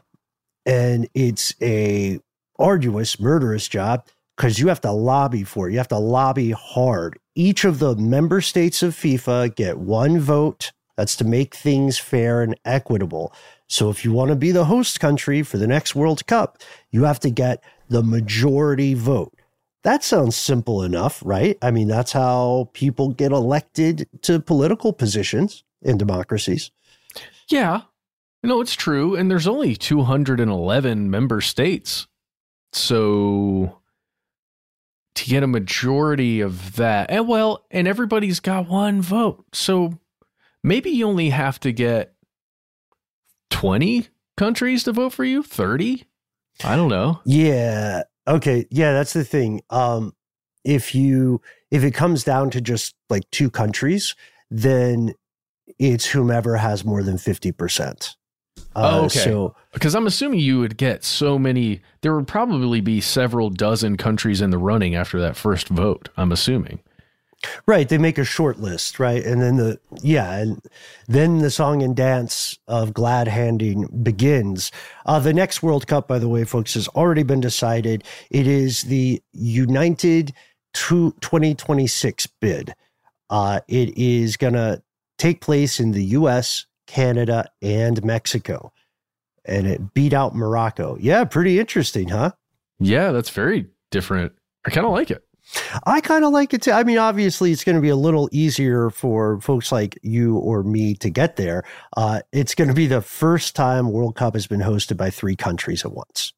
[0.66, 2.20] and it's a
[2.59, 5.72] arduous, murderous job because you have to lobby for it.
[5.72, 7.18] You have to lobby hard.
[7.35, 10.72] Each of the member states of FIFA get one vote.
[10.96, 13.33] That's to make things fair and equitable.
[13.68, 16.59] So if you want to be the host country for the next World Cup,
[16.90, 19.35] you have to get the majority vote.
[19.83, 21.57] That sounds simple enough, right?
[21.62, 26.70] I mean, that's how people get elected to political positions in democracies.
[27.48, 27.83] Yeah,
[28.42, 29.14] no, it's true.
[29.14, 32.07] And there's only 211 member states.
[32.72, 33.81] So
[35.14, 39.44] to get a majority of that, and well, and everybody's got one vote.
[39.52, 39.98] So
[40.62, 42.15] maybe you only have to get
[43.50, 46.04] 20 countries to vote for you, 30?
[46.64, 47.20] I don't know.
[47.24, 48.02] Yeah.
[48.26, 48.66] Okay.
[48.70, 49.62] Yeah, that's the thing.
[49.70, 50.12] Um,
[50.64, 54.14] if you if it comes down to just like two countries,
[54.50, 55.14] then
[55.78, 58.16] it's whomever has more than fifty percent.
[58.74, 59.20] oh, okay.
[59.20, 63.96] So because I'm assuming you would get so many, there would probably be several dozen
[63.96, 66.09] countries in the running after that first vote.
[66.16, 66.80] I'm assuming.
[67.66, 69.24] Right, they make a short list, right?
[69.24, 70.62] And then the yeah, and
[71.09, 74.70] then the song and dance of glad handing begins.
[75.04, 78.04] Uh, the next World Cup, by the way, folks, has already been decided.
[78.30, 80.32] It is the United
[80.74, 82.74] 2026 bid.
[83.30, 84.82] Uh, it is going to
[85.18, 88.72] take place in the U.S., Canada, and Mexico,
[89.44, 90.96] and it beat out Morocco.
[91.00, 92.32] Yeah, pretty interesting, huh?
[92.79, 94.33] Yeah, that's very different.
[94.66, 95.25] I kind of like it.
[95.85, 96.73] I kind of like it too.
[96.73, 100.63] I mean, obviously, it's going to be a little easier for folks like you or
[100.63, 101.65] me to get there.
[101.97, 105.37] Uh, it's going to be the first time World Cup has been hosted by three
[105.37, 106.33] countries at once.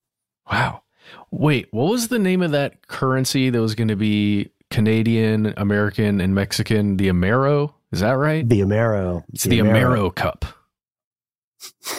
[0.51, 0.83] Wow.
[1.31, 6.21] Wait, what was the name of that currency that was going to be Canadian, American,
[6.21, 6.97] and Mexican?
[6.99, 7.73] The Amero?
[7.93, 8.47] Is that right?
[8.47, 9.25] The Amero.
[9.33, 9.97] It's the, the Amero.
[9.97, 10.45] Amero Cup.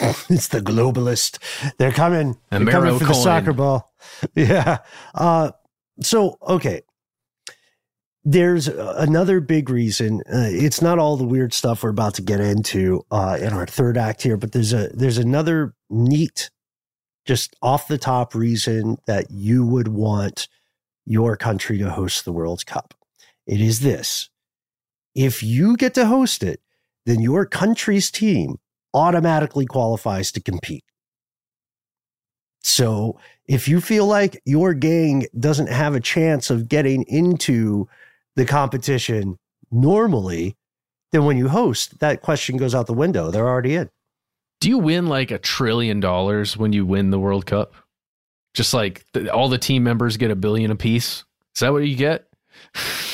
[0.30, 1.38] it's the globalist.
[1.76, 2.38] They're coming.
[2.52, 3.08] Amero They're coming for coin.
[3.08, 3.86] the soccer ball.
[4.34, 4.78] Yeah.
[5.14, 5.52] Uh,
[6.02, 6.82] so, okay
[8.24, 10.20] there's another big reason.
[10.26, 13.66] Uh, it's not all the weird stuff we're about to get into uh, in our
[13.66, 16.50] third act here, but there's a there's another neat,
[17.26, 20.48] just off the top reason that you would want
[21.06, 22.94] your country to host the World Cup.
[23.46, 24.28] It is this
[25.14, 26.60] if you get to host it,
[27.06, 28.56] then your country's team
[28.92, 30.84] automatically qualifies to compete.
[32.62, 37.88] So if you feel like your gang doesn't have a chance of getting into
[38.36, 39.36] the competition
[39.70, 40.56] normally,
[41.12, 43.30] then when you host, that question goes out the window.
[43.30, 43.90] They're already in.
[44.60, 47.74] Do you win like a trillion dollars when you win the World Cup?
[48.54, 51.24] Just like the, all the team members get a billion apiece?
[51.54, 52.26] Is that what you get?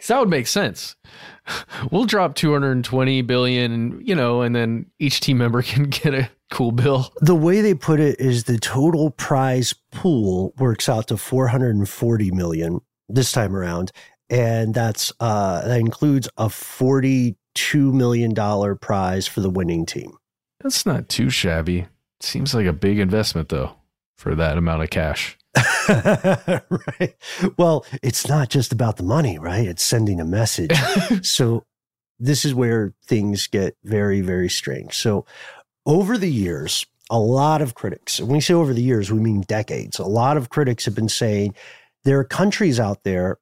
[0.00, 0.96] Because that would make sense.
[1.90, 6.70] We'll drop 220 billion, you know, and then each team member can get a cool
[6.70, 7.12] bill.
[7.20, 12.80] The way they put it is the total prize pool works out to 440 million
[13.14, 13.92] this time around.
[14.28, 20.12] And that's uh that includes a 42 million dollar prize for the winning team.
[20.60, 21.86] That's not too shabby.
[22.20, 23.74] Seems like a big investment though
[24.16, 25.36] for that amount of cash.
[25.88, 27.14] right.
[27.56, 29.66] Well, it's not just about the money, right?
[29.66, 30.72] It's sending a message.
[31.22, 31.64] so
[32.18, 34.94] this is where things get very, very strange.
[34.94, 35.24] So
[35.86, 39.18] over the years, a lot of critics, and when we say over the years, we
[39.18, 41.54] mean decades, a lot of critics have been saying
[42.04, 43.38] there are countries out there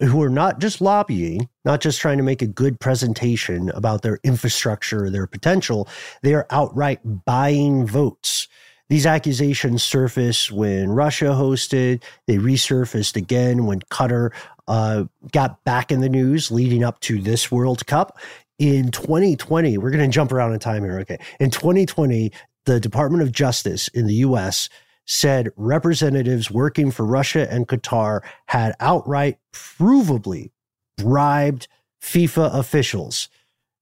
[0.00, 4.18] who are not just lobbying, not just trying to make a good presentation about their
[4.24, 5.88] infrastructure, their potential,
[6.22, 8.48] they are outright buying votes.
[8.88, 12.02] These accusations surfaced when Russia hosted.
[12.26, 14.30] They resurfaced again when Qatar
[14.66, 18.18] uh, got back in the news leading up to this World Cup.
[18.58, 20.98] In 2020, we're going to jump around in time here.
[21.00, 21.18] Okay.
[21.40, 22.30] In 2020,
[22.66, 24.68] the Department of Justice in the US
[25.06, 30.50] said representatives working for Russia and Qatar had outright provably
[30.96, 31.68] bribed
[32.02, 33.28] FIFA officials.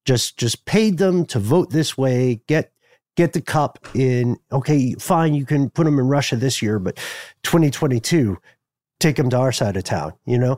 [0.04, 2.72] Just just paid them to vote this way, get
[3.16, 6.96] get the cup in okay, fine, you can put them in Russia this year, but
[7.42, 8.38] 2022
[8.98, 10.56] take them to our side of town, you know?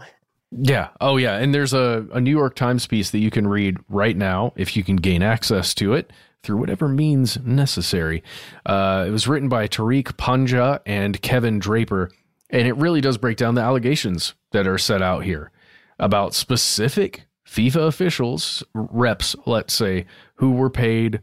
[0.52, 0.88] Yeah.
[1.00, 1.38] Oh, yeah.
[1.38, 4.76] And there's a, a New York Times piece that you can read right now if
[4.76, 6.12] you can gain access to it
[6.44, 8.22] through whatever means necessary.
[8.66, 12.10] Uh, it was written by Tariq Panja and Kevin Draper,
[12.50, 15.50] and it really does break down the allegations that are set out here
[15.98, 21.20] about specific FIFA officials, reps, let's say, who were paid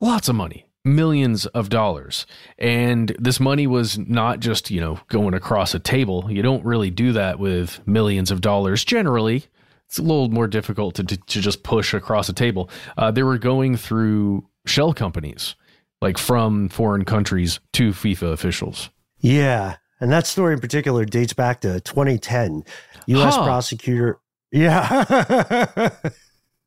[0.00, 2.26] lots of money millions of dollars.
[2.58, 6.26] And this money was not just, you know, going across a table.
[6.30, 9.44] You don't really do that with millions of dollars generally.
[9.86, 12.68] It's a little more difficult to, to, to just push across a table.
[12.96, 15.54] Uh, they were going through shell companies,
[16.00, 18.90] like from foreign countries to FIFA officials.
[19.18, 19.76] Yeah.
[20.00, 22.64] And that story in particular dates back to 2010.
[23.06, 23.36] U.S.
[23.36, 23.44] Huh.
[23.44, 24.20] prosecutor.
[24.52, 25.90] Yeah.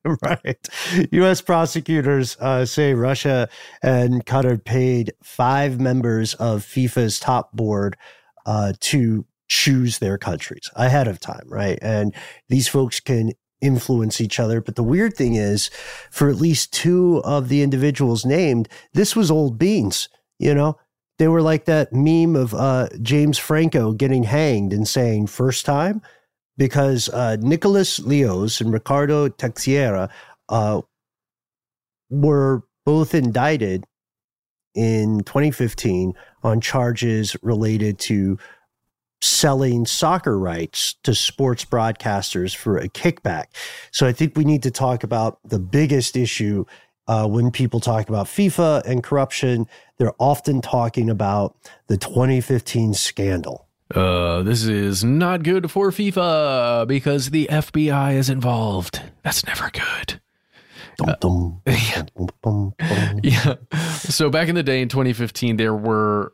[0.22, 0.68] right.
[1.12, 1.40] U.S.
[1.40, 3.48] prosecutors uh, say Russia
[3.82, 7.96] and Qatar paid five members of FIFA's top board
[8.46, 11.78] uh, to choose their countries ahead of time, right?
[11.80, 12.14] And
[12.48, 14.60] these folks can influence each other.
[14.60, 15.70] But the weird thing is,
[16.10, 20.78] for at least two of the individuals named, this was old beans, you know?
[21.18, 26.00] They were like that meme of uh, James Franco getting hanged and saying, first time?
[26.58, 30.10] because uh, Nicholas Leoz and Ricardo Teixeira
[30.50, 30.82] uh,
[32.10, 33.84] were both indicted
[34.74, 38.38] in 2015 on charges related to
[39.20, 43.46] selling soccer rights to sports broadcasters for a kickback.
[43.90, 46.64] So I think we need to talk about the biggest issue
[47.08, 49.66] uh, when people talk about FIFA and corruption.
[49.96, 51.56] They're often talking about
[51.88, 53.66] the 2015 scandal.
[53.94, 59.00] Uh, this is not good for FIFA because the FBI is involved.
[59.22, 60.20] That's never good.
[61.00, 61.14] Uh,
[61.66, 62.02] yeah.
[63.22, 63.54] yeah.
[63.94, 66.32] So back in the day in 2015, there were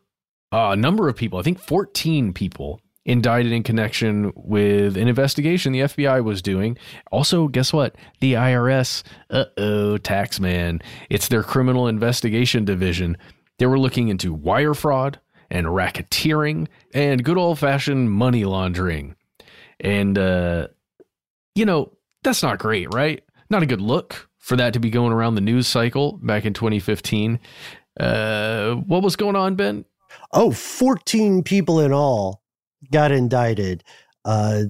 [0.55, 5.81] a number of people, I think 14 people indicted in connection with an investigation the
[5.81, 6.79] FBI was doing.
[7.13, 7.97] Also, guess what?
[8.21, 10.83] The IRS, uh oh, taxman.
[11.11, 13.19] It's their criminal investigation division.
[13.59, 19.15] They were looking into wire fraud, and racketeering and good old fashioned money laundering.
[19.81, 20.69] And, uh,
[21.55, 21.93] you know,
[22.23, 23.23] that's not great, right?
[23.51, 26.55] Not a good look for that to be going around the news cycle back in
[26.55, 27.39] 2015.
[27.99, 29.85] Uh, what was going on, Ben?
[30.33, 32.43] Oh, 14 people in all
[32.91, 33.85] got indicted,
[34.25, 34.65] uh,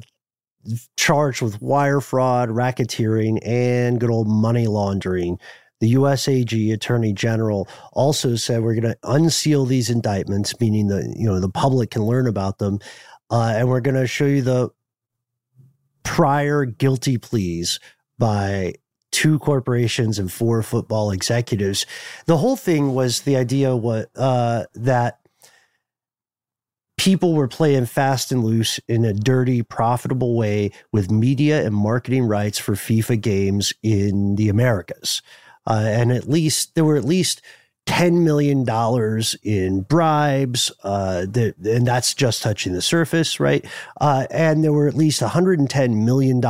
[0.97, 5.39] charged with wire fraud, racketeering, and good old money laundering.
[5.81, 11.27] The USAG Attorney General also said we're going to unseal these indictments, meaning the you
[11.27, 12.79] know the public can learn about them,
[13.31, 14.71] uh, and we're going to show you the
[16.05, 17.81] prior guilty pleas
[18.19, 18.75] by
[19.11, 21.87] two corporations and four football executives.
[22.27, 25.21] The whole thing was the idea what uh, that
[27.05, 32.25] people were playing fast and loose in a dirty, profitable way with media and marketing
[32.25, 35.21] rights for FIFA games in the Americas.
[35.67, 37.43] Uh, and at least there were at least
[37.85, 38.65] $10 million
[39.43, 40.73] in bribes.
[40.83, 43.67] Uh, and that's just touching the surface, right?
[44.01, 46.41] Uh, and there were at least $110 million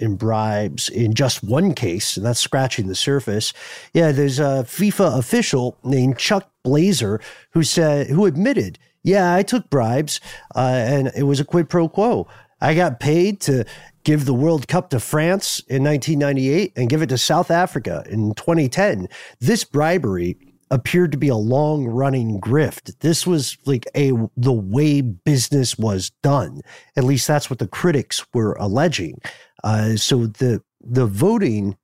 [0.00, 3.54] in bribes in just one case, and that's scratching the surface.
[3.94, 9.70] Yeah, there's a FIFA official named Chuck Blazer who said, who admitted, yeah, I took
[9.70, 10.20] bribes,
[10.56, 12.26] uh, and it was a quid pro quo.
[12.60, 13.64] I got paid to
[14.04, 18.34] give the World Cup to France in 1998 and give it to South Africa in
[18.34, 19.08] 2010.
[19.40, 20.36] This bribery
[20.70, 22.98] appeared to be a long running grift.
[23.00, 26.62] This was like a the way business was done.
[26.96, 29.20] At least that's what the critics were alleging.
[29.62, 31.76] Uh, so the the voting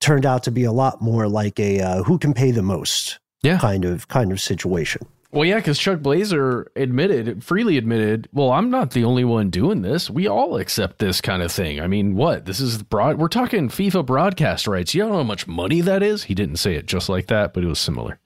[0.00, 3.18] turned out to be a lot more like a uh, who can pay the most
[3.42, 3.58] Yeah.
[3.58, 5.02] kind of kind of situation.
[5.36, 9.82] Well, yeah, because Chuck Blazer admitted, freely admitted, well, I'm not the only one doing
[9.82, 10.08] this.
[10.08, 11.78] We all accept this kind of thing.
[11.78, 12.46] I mean, what?
[12.46, 13.18] This is broad.
[13.18, 14.94] We're talking FIFA broadcast rights.
[14.94, 16.24] You don't know how much money that is?
[16.24, 18.18] He didn't say it just like that, but it was similar.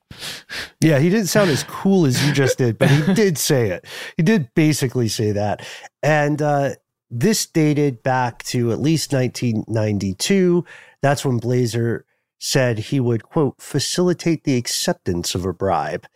[0.80, 3.86] Yeah, he didn't sound as cool as you just did, but he did say it.
[4.16, 5.66] He did basically say that.
[6.04, 6.74] And uh,
[7.10, 10.64] this dated back to at least 1992.
[11.02, 12.06] That's when Blazer
[12.38, 16.06] said he would, quote, facilitate the acceptance of a bribe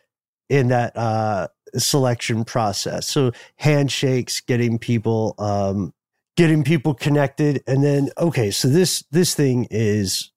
[0.55, 3.09] in that uh, selection process.
[3.09, 5.92] So handshakes, getting people, um,
[6.36, 10.30] getting people connected, and then okay, so this this thing is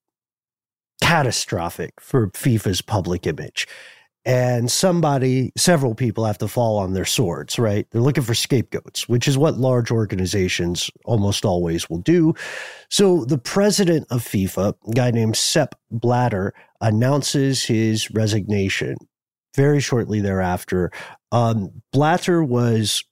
[1.01, 3.68] catastrophic for FIFA's public image.
[4.26, 7.88] And somebody, several people have to fall on their swords, right?
[7.91, 12.34] They're looking for scapegoats, which is what large organizations almost always will do.
[12.89, 18.97] So the president of FIFA, a guy named Sepp Blatter, announces his resignation
[19.58, 20.91] very shortly thereafter.
[21.34, 23.03] Um, Blatter was,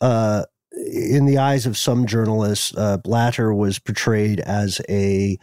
[0.00, 5.36] uh, in the eyes of some journalists, uh, Blatter was portrayed as a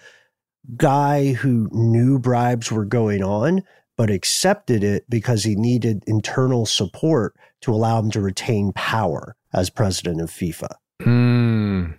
[0.78, 3.62] guy who knew bribes were going on,
[3.98, 9.70] but accepted it because he needed internal support to allow him to retain power as
[9.70, 10.70] president of FIFA.
[11.04, 11.92] Hmm.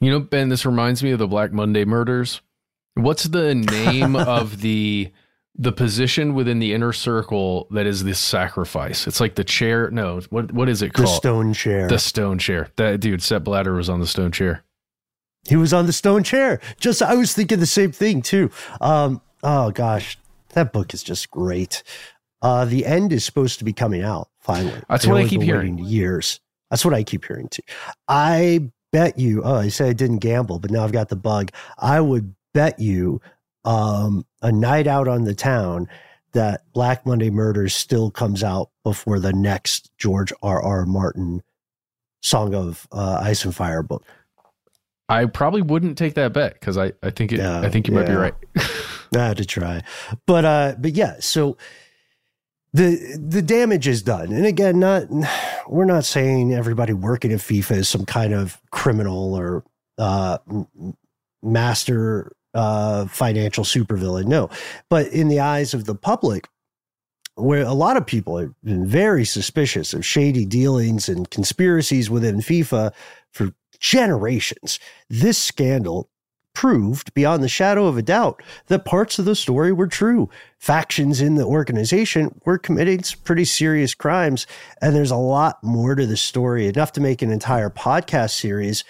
[0.00, 2.40] You know, Ben, this reminds me of the Black Monday murders.
[2.94, 5.12] What's the name of the
[5.56, 9.06] the position within the inner circle that is this sacrifice?
[9.06, 9.90] It's like the chair.
[9.90, 11.08] No, what what is it called?
[11.08, 11.88] The stone chair.
[11.88, 12.70] The stone chair.
[12.76, 14.64] That dude, Sepp Blatter was on the stone chair.
[15.46, 16.60] he was on the stone chair.
[16.80, 18.50] Just I was thinking the same thing too.
[18.80, 20.18] Um, oh gosh,
[20.54, 21.82] that book is just great.
[22.42, 24.80] Uh, the end is supposed to be coming out finally.
[24.88, 25.78] That's They what I keep hearing.
[25.78, 26.40] Years.
[26.70, 27.62] That's what I keep hearing too.
[28.08, 29.42] I bet you.
[29.44, 31.50] Oh, I said I didn't gamble, but now I've got the bug.
[31.78, 33.20] I would bet you
[33.64, 35.88] um, a night out on the town
[36.32, 40.62] that Black Monday Murders still comes out before the next George R.
[40.62, 40.84] R.
[40.84, 41.42] Martin
[42.22, 44.04] Song of uh, Ice and Fire book.
[45.08, 47.94] I probably wouldn't take that bet because I, I think it, Yeah, I think you
[47.94, 48.34] might be right.
[49.14, 49.82] I had to try,
[50.26, 51.16] but uh, but yeah.
[51.20, 51.56] So
[52.72, 55.04] the the damage is done, and again, not
[55.68, 59.62] we're not saying everybody working at FIFA is some kind of criminal or
[59.98, 60.38] uh,
[61.42, 64.26] master uh, financial supervillain.
[64.26, 64.50] No,
[64.88, 66.48] but in the eyes of the public,
[67.36, 72.36] where a lot of people have been very suspicious of shady dealings and conspiracies within
[72.36, 72.92] FIFA
[73.32, 73.50] for
[73.80, 74.78] generations,
[75.10, 76.08] this scandal
[76.54, 80.30] proved beyond the shadow of a doubt that parts of the story were true.
[80.58, 84.46] Factions in the organization were committing some pretty serious crimes,
[84.80, 88.84] and there's a lot more to the story, enough to make an entire podcast series.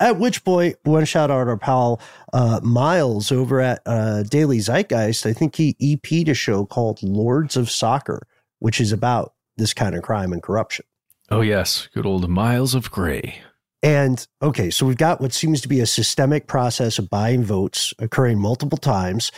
[0.00, 2.00] At which one want to shout out our pal
[2.32, 5.26] uh, Miles over at uh, Daily Zeitgeist.
[5.26, 8.26] I think he EP'd a show called Lords of Soccer,
[8.60, 10.84] which is about this kind of crime and corruption.
[11.30, 13.40] oh yes, good old Miles of Gray.
[13.82, 17.94] And okay, so we've got what seems to be a systemic process of buying votes
[17.98, 19.30] occurring multiple times.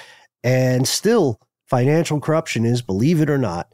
[0.42, 3.72] And still, financial corruption is, believe it or not,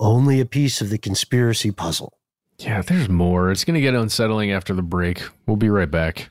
[0.00, 2.17] only a piece of the conspiracy puzzle.
[2.58, 3.50] Yeah, there's more.
[3.50, 5.22] It's gonna get unsettling after the break.
[5.46, 6.30] We'll be right back.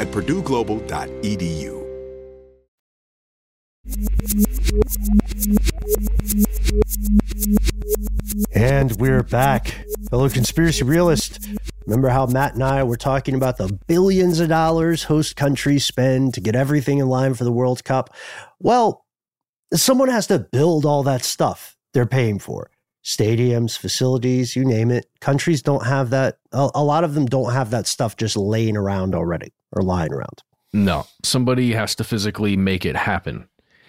[0.00, 1.86] at purdueglobal.edu.
[8.54, 9.84] And we're back.
[10.08, 11.46] Fellow conspiracy realist.
[11.86, 16.34] Remember how Matt and I were talking about the billions of dollars host countries spend
[16.34, 18.14] to get everything in line for the World Cup?
[18.58, 19.04] Well,
[19.74, 22.70] someone has to build all that stuff they're paying for
[23.04, 25.06] stadiums, facilities, you name it.
[25.20, 26.38] Countries don't have that.
[26.52, 30.12] A, a lot of them don't have that stuff just laying around already or lying
[30.12, 30.42] around.
[30.72, 33.48] No, somebody has to physically make it happen.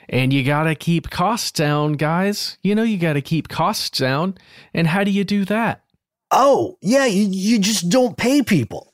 [0.09, 2.57] And you got to keep costs down, guys.
[2.63, 4.37] You know, you got to keep costs down.
[4.73, 5.83] And how do you do that?
[6.31, 8.93] Oh, yeah, you, you just don't pay people.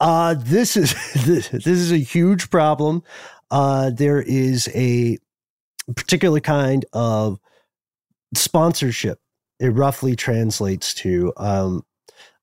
[0.00, 3.02] Uh, this is this, this is a huge problem.
[3.50, 5.18] Uh, there is a
[5.96, 7.38] particular kind of
[8.34, 9.18] sponsorship.
[9.60, 11.84] It roughly translates to um,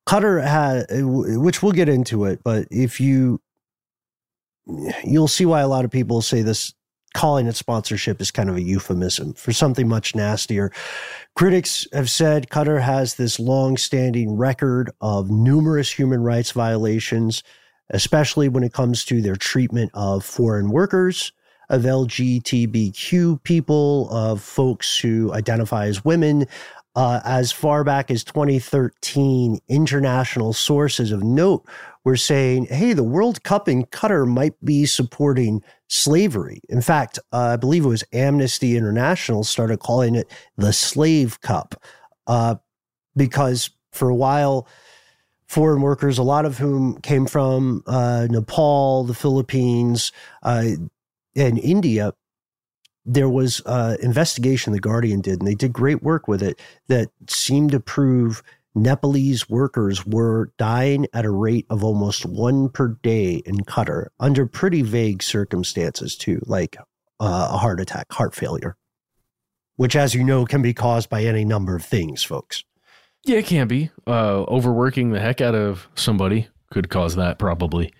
[0.07, 2.41] Qatar had, which we'll get into it.
[2.43, 3.41] But if you,
[5.03, 6.73] you'll see why a lot of people say this
[7.13, 10.71] calling it sponsorship is kind of a euphemism for something much nastier.
[11.35, 17.43] Critics have said Qatar has this long standing record of numerous human rights violations,
[17.89, 21.33] especially when it comes to their treatment of foreign workers,
[21.69, 26.47] of LGBTQ people, of folks who identify as women.
[26.93, 31.65] Uh, as far back as 2013, international sources of note
[32.03, 36.61] were saying, hey, the World Cup in Qatar might be supporting slavery.
[36.69, 41.81] In fact, uh, I believe it was Amnesty International started calling it the Slave Cup
[42.27, 42.55] uh,
[43.15, 44.67] because for a while,
[45.47, 50.11] foreign workers, a lot of whom came from uh, Nepal, the Philippines,
[50.43, 50.69] uh,
[51.35, 52.13] and India,
[53.05, 57.09] there was an investigation the Guardian did, and they did great work with it that
[57.27, 58.41] seemed to prove
[58.73, 64.45] Nepalese workers were dying at a rate of almost one per day in Qatar under
[64.45, 66.77] pretty vague circumstances, too, like
[67.19, 68.77] uh, a heart attack, heart failure,
[69.75, 72.63] which, as you know, can be caused by any number of things, folks.
[73.25, 73.91] Yeah, it can be.
[74.07, 77.93] Uh, overworking the heck out of somebody could cause that, probably.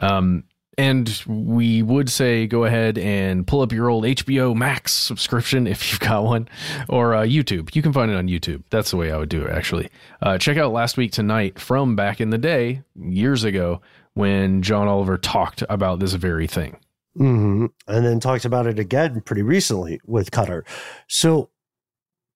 [0.00, 0.44] Um,
[0.80, 5.90] and we would say go ahead and pull up your old HBO Max subscription if
[5.90, 6.48] you've got one,
[6.88, 7.76] or uh, YouTube.
[7.76, 8.62] You can find it on YouTube.
[8.70, 9.90] That's the way I would do it, actually.
[10.22, 13.82] Uh, check out Last Week Tonight from back in the day, years ago,
[14.14, 16.78] when John Oliver talked about this very thing.
[17.18, 17.66] Mm-hmm.
[17.86, 20.62] And then talked about it again pretty recently with Qatar.
[21.08, 21.50] So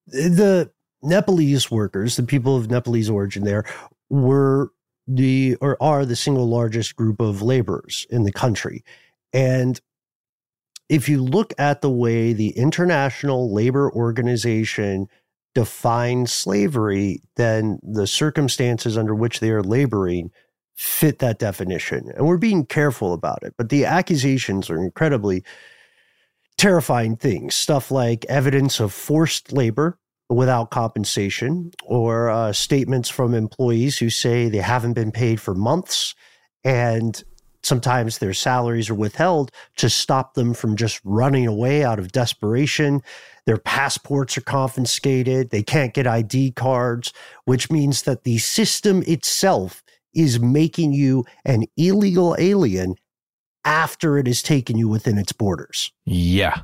[0.06, 0.70] the
[1.02, 3.64] Nepalese workers, the people of Nepalese origin there,
[4.10, 4.70] were
[5.06, 8.84] the or are the single largest group of laborers in the country.
[9.32, 9.80] And
[10.88, 15.08] if you look at the way the International Labor Organization
[15.54, 20.30] defines slavery, then the circumstances under which they are laboring
[20.74, 22.10] fit that definition.
[22.16, 23.54] And we're being careful about it.
[23.56, 25.44] But the accusations are incredibly
[26.58, 27.54] terrifying things.
[27.54, 29.98] Stuff like evidence of forced labor
[30.30, 36.14] without compensation, or uh, statements from employees who say they haven't been paid for months
[36.64, 37.22] and
[37.62, 43.02] sometimes their salaries are withheld to stop them from just running away out of desperation.
[43.46, 45.50] Their passports are confiscated.
[45.50, 47.12] They can't get ID cards,
[47.44, 49.82] which means that the system itself
[50.14, 52.94] is making you an illegal alien
[53.64, 55.92] after it has taken you within its borders.
[56.04, 56.60] Yeah.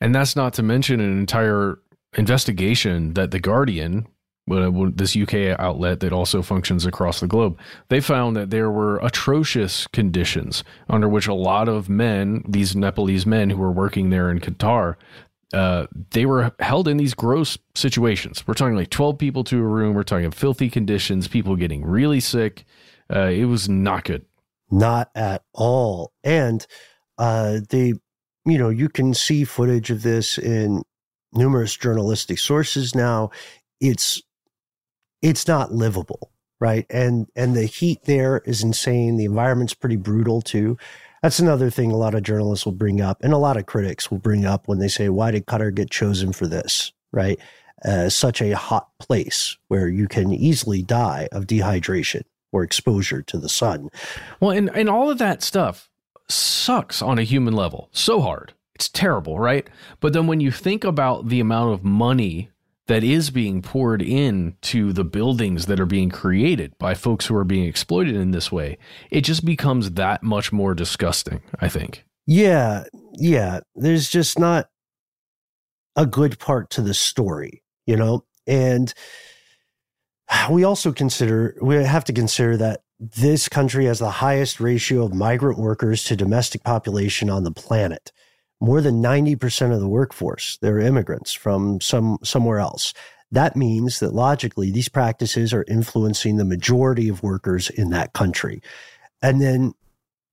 [0.00, 1.78] And that's not to mention an entire
[2.16, 4.06] investigation that The Guardian,
[4.46, 7.58] this UK outlet that also functions across the globe,
[7.88, 13.24] they found that there were atrocious conditions under which a lot of men, these Nepalese
[13.26, 14.96] men who were working there in Qatar,
[15.52, 18.46] uh, they were held in these gross situations.
[18.46, 19.94] We're talking like 12 people to a room.
[19.94, 22.64] We're talking filthy conditions, people getting really sick.
[23.14, 24.24] Uh, it was not good.
[24.70, 26.12] Not at all.
[26.24, 26.66] And
[27.18, 27.92] uh, they,
[28.46, 30.82] you know, you can see footage of this in
[31.32, 33.30] numerous journalistic sources now.
[33.80, 34.22] It's
[35.22, 36.86] it's not livable, right?
[36.90, 39.16] And and the heat there is insane.
[39.16, 40.76] The environment's pretty brutal too.
[41.22, 44.10] That's another thing a lot of journalists will bring up, and a lot of critics
[44.10, 47.38] will bring up when they say, "Why did Qatar get chosen for this?" Right?
[47.84, 52.22] Uh, such a hot place where you can easily die of dehydration
[52.52, 53.88] or exposure to the sun.
[54.40, 55.90] Well, and and all of that stuff
[56.28, 58.54] sucks on a human level so hard.
[58.82, 59.70] It's terrible, right?
[60.00, 62.50] But then when you think about the amount of money
[62.88, 67.44] that is being poured into the buildings that are being created by folks who are
[67.44, 68.78] being exploited in this way,
[69.08, 72.04] it just becomes that much more disgusting, I think.
[72.26, 73.60] Yeah, yeah.
[73.76, 74.68] There's just not
[75.94, 78.24] a good part to the story, you know?
[78.48, 78.92] And
[80.50, 85.14] we also consider, we have to consider that this country has the highest ratio of
[85.14, 88.10] migrant workers to domestic population on the planet
[88.62, 92.94] more than 90% of the workforce, they're immigrants from some somewhere else.
[93.32, 98.62] That means that logically these practices are influencing the majority of workers in that country.
[99.20, 99.74] And then,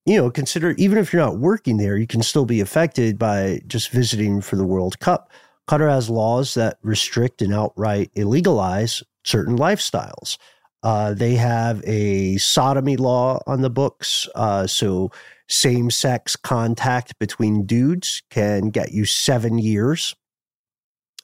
[0.05, 3.61] you know, consider even if you're not working there, you can still be affected by
[3.65, 5.31] just visiting for the World Cup.
[5.67, 10.37] Qatar has laws that restrict and outright illegalize certain lifestyles.
[10.83, 14.29] Uh, they have a sodomy law on the books.
[14.35, 15.11] Uh, so
[15.49, 20.15] same sex contact between dudes can get you seven years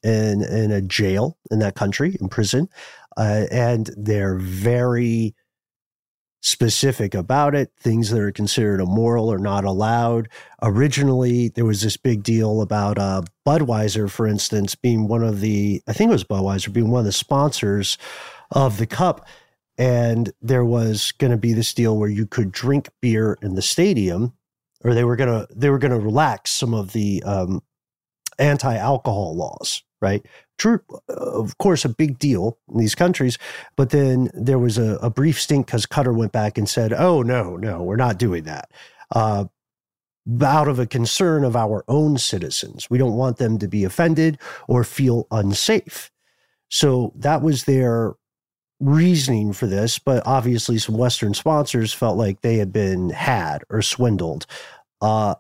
[0.04, 2.68] in, in a jail in that country, in prison.
[3.18, 5.36] Uh, and they're very
[6.42, 7.72] specific about it.
[7.80, 10.30] Things that are considered immoral are not allowed.
[10.62, 15.82] Originally, there was this big deal about uh, Budweiser, for instance, being one of the,
[15.88, 17.98] I think it was Budweiser, being one of the sponsors
[18.52, 19.28] of the cup
[19.78, 23.62] and there was going to be this deal where you could drink beer in the
[23.62, 24.34] stadium
[24.84, 27.62] or they were going to they were going to relax some of the um,
[28.40, 30.26] anti-alcohol laws right?
[30.58, 33.38] True of course a big deal in these countries
[33.76, 37.22] but then there was a, a brief stink because Qatar went back and said oh
[37.22, 38.70] no no we're not doing that
[39.14, 39.46] uh,
[40.42, 42.90] out of a concern of our own citizens.
[42.90, 46.12] We don't want them to be offended or feel unsafe.
[46.70, 48.16] So that was their
[48.86, 53.82] reasoning for this, but obviously some Western sponsors felt like they had been had or
[53.82, 54.46] swindled.
[55.02, 55.36] Uh,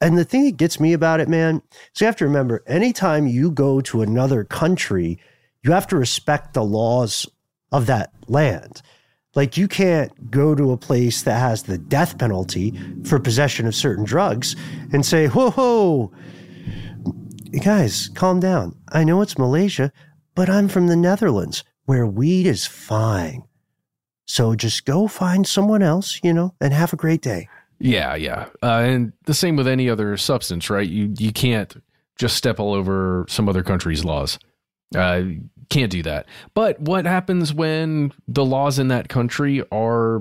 [0.00, 1.62] and the thing that gets me about it, man,
[1.94, 5.18] is you have to remember anytime you go to another country,
[5.62, 7.26] you have to respect the laws
[7.72, 8.82] of that land.
[9.34, 13.74] Like you can't go to a place that has the death penalty for possession of
[13.74, 14.56] certain drugs
[14.92, 16.12] and say, whoa, whoa,
[17.62, 18.74] guys, calm down.
[18.90, 19.92] I know it's Malaysia,
[20.34, 23.42] but I'm from the Netherlands where weed is fine.
[24.26, 27.48] So just go find someone else, you know, and have a great day.
[27.80, 28.48] Yeah, yeah.
[28.62, 30.86] Uh, and the same with any other substance, right?
[30.86, 31.82] You you can't
[32.16, 34.38] just step all over some other country's laws.
[34.94, 35.22] Uh,
[35.70, 36.26] can't do that.
[36.52, 40.20] But what happens when the laws in that country are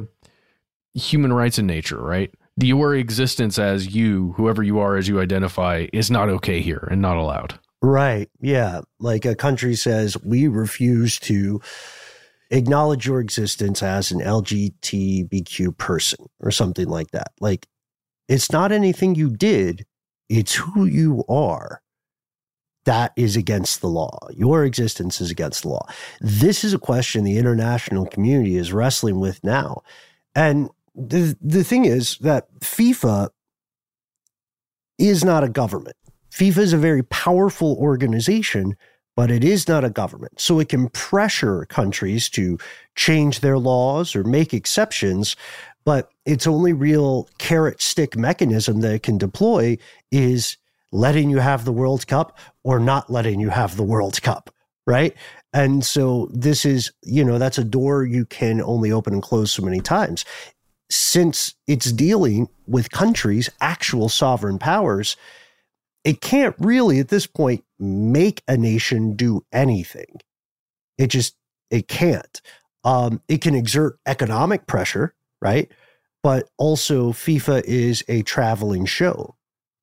[0.93, 2.33] human rights in nature, right?
[2.61, 7.01] Your existence as you, whoever you are as you identify, is not okay here and
[7.01, 7.59] not allowed.
[7.81, 8.29] Right.
[8.41, 8.81] Yeah.
[8.99, 11.61] Like a country says, we refuse to
[12.49, 17.31] acknowledge your existence as an LGBTQ person or something like that.
[17.39, 17.67] Like
[18.27, 19.85] it's not anything you did,
[20.29, 21.81] it's who you are.
[22.85, 24.17] That is against the law.
[24.33, 25.85] Your existence is against the law.
[26.21, 29.81] This is a question the international community is wrestling with now.
[30.33, 33.29] And the, the thing is that FIFA
[34.97, 35.97] is not a government.
[36.37, 38.77] FIFA is a very powerful organization,
[39.15, 40.39] but it is not a government.
[40.39, 42.59] So it can pressure countries to
[42.95, 45.35] change their laws or make exceptions.
[45.83, 49.79] But its only real carrot stick mechanism that it can deploy
[50.11, 50.57] is
[50.91, 54.53] letting you have the World Cup or not letting you have the World Cup,
[54.85, 55.15] right?
[55.53, 59.51] And so this is, you know, that's a door you can only open and close
[59.51, 60.23] so many times.
[60.91, 65.17] Since it's dealing with countries, actual sovereign powers,
[66.03, 70.19] it can't really at this point make a nation do anything.
[70.97, 71.35] It just
[71.69, 72.41] it can't.
[72.83, 75.71] Um, it can exert economic pressure, right?
[76.23, 79.35] But also, FIFA is a traveling show.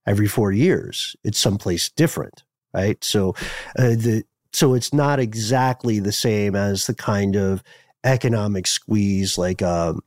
[0.06, 2.44] Every four years, it's someplace different,
[2.74, 3.02] right?
[3.02, 3.34] So,
[3.78, 7.62] uh, the so it's not exactly the same as the kind of
[8.04, 10.00] economic squeeze like um,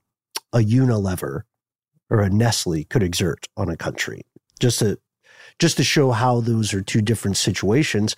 [0.54, 1.42] a Unilever
[2.10, 4.22] or a Nestle could exert on a country.
[4.60, 4.98] Just to
[5.60, 8.16] just to show how those are two different situations.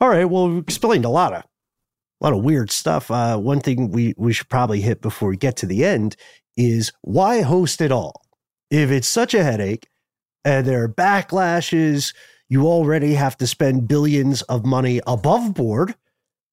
[0.00, 3.10] All right, well, we've explained a lot of a lot of weird stuff.
[3.10, 6.16] Uh, one thing we we should probably hit before we get to the end
[6.56, 8.22] is why host it all?
[8.70, 9.88] If it's such a headache
[10.44, 12.14] and there are backlashes,
[12.48, 15.94] you already have to spend billions of money above board,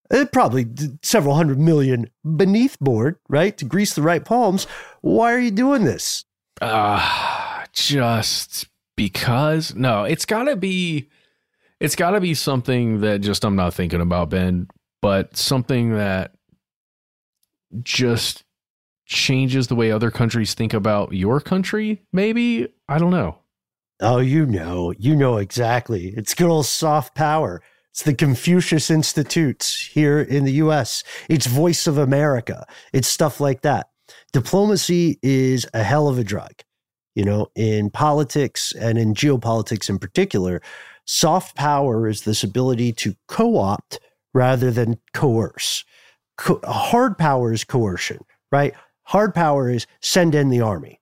[0.10, 0.66] uh, probably
[1.04, 3.58] several hundred million beneath board, right?
[3.58, 4.66] To grease the right palms.
[5.02, 6.26] Why are you doing this?
[6.62, 8.69] Uh, just
[9.00, 11.08] because no, it's gotta be
[11.80, 14.68] it's gotta be something that just I'm not thinking about, Ben,
[15.02, 16.34] but something that
[17.82, 18.44] just
[19.06, 22.68] changes the way other countries think about your country, maybe?
[22.90, 23.38] I don't know.
[24.02, 26.10] Oh, you know, you know exactly.
[26.18, 27.62] It's good old soft power.
[27.92, 31.06] It's the Confucius Institutes here in the US.
[31.30, 32.68] It's Voice of America.
[32.92, 33.92] It's stuff like that.
[34.34, 36.52] Diplomacy is a hell of a drug.
[37.20, 40.62] You know, in politics and in geopolitics in particular,
[41.04, 44.00] soft power is this ability to co opt
[44.34, 45.84] rather than coerce.
[46.38, 48.74] Co- hard power is coercion, right?
[49.04, 51.02] Hard power is send in the army.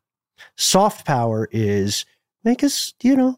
[0.55, 2.03] Soft power is
[2.43, 3.38] make us, you know,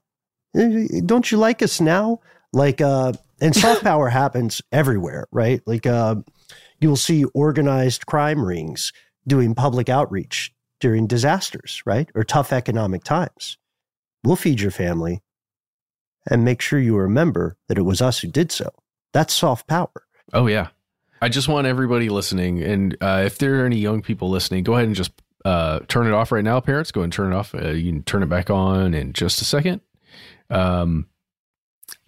[1.06, 2.22] don't you like us now?
[2.54, 3.12] Like, uh,
[3.42, 5.62] and soft power happens everywhere, right?
[5.66, 6.16] Like, uh,
[6.80, 8.94] you'll see organized crime rings
[9.28, 12.10] doing public outreach during disasters, right?
[12.16, 13.58] Or tough economic times.
[14.24, 15.22] We'll feed your family
[16.30, 18.70] and make sure you remember that it was us who did so.
[19.14, 20.06] That's soft power.
[20.34, 20.68] Oh, yeah.
[21.22, 24.76] I just want everybody listening, and uh, if there are any young people listening, go
[24.76, 25.12] ahead and just
[25.44, 26.92] uh, turn it off right now, parents.
[26.92, 27.54] Go and turn it off.
[27.54, 29.82] Uh, you can turn it back on in just a second.
[30.50, 31.08] Um,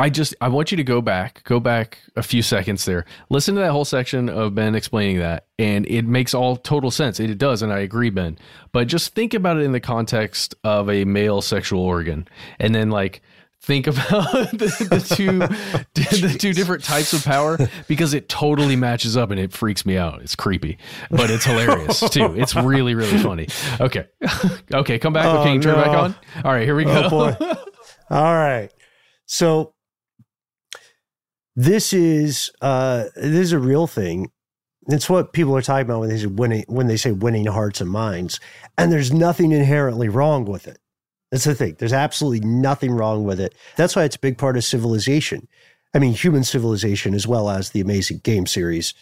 [0.02, 3.06] I just I want you to go back, go back a few seconds there.
[3.30, 7.20] Listen to that whole section of Ben explaining that, and it makes all total sense.
[7.20, 8.40] It, it does, and I agree, Ben.
[8.72, 12.28] But just think about it in the context of a male sexual organ,
[12.60, 13.22] and then like
[13.62, 15.38] think about the, the two
[15.94, 19.98] the two different types of power because it totally matches up and it freaks me
[19.98, 20.20] out.
[20.24, 20.80] It's creepy,
[21.12, 22.34] but it's hilarious too.
[22.36, 23.50] It's really really funny.
[23.80, 24.08] Okay,
[24.74, 25.28] okay, come back.
[25.28, 25.84] Oh, okay, turn no.
[25.84, 26.16] back on.
[26.44, 27.56] All right, here we oh, go.
[28.10, 28.72] All right,
[29.28, 29.76] so
[31.62, 34.32] this is uh, this is a real thing.
[34.88, 37.82] It's what people are talking about when they say winning when they say winning hearts
[37.82, 38.40] and minds,
[38.78, 40.80] and there's nothing inherently wrong with it.
[41.30, 41.76] That's the thing.
[41.78, 43.56] There's absolutely nothing wrong with it.
[43.78, 45.48] That's why it's a big part of civilization.
[45.94, 48.94] I mean, human civilization as well as the amazing game series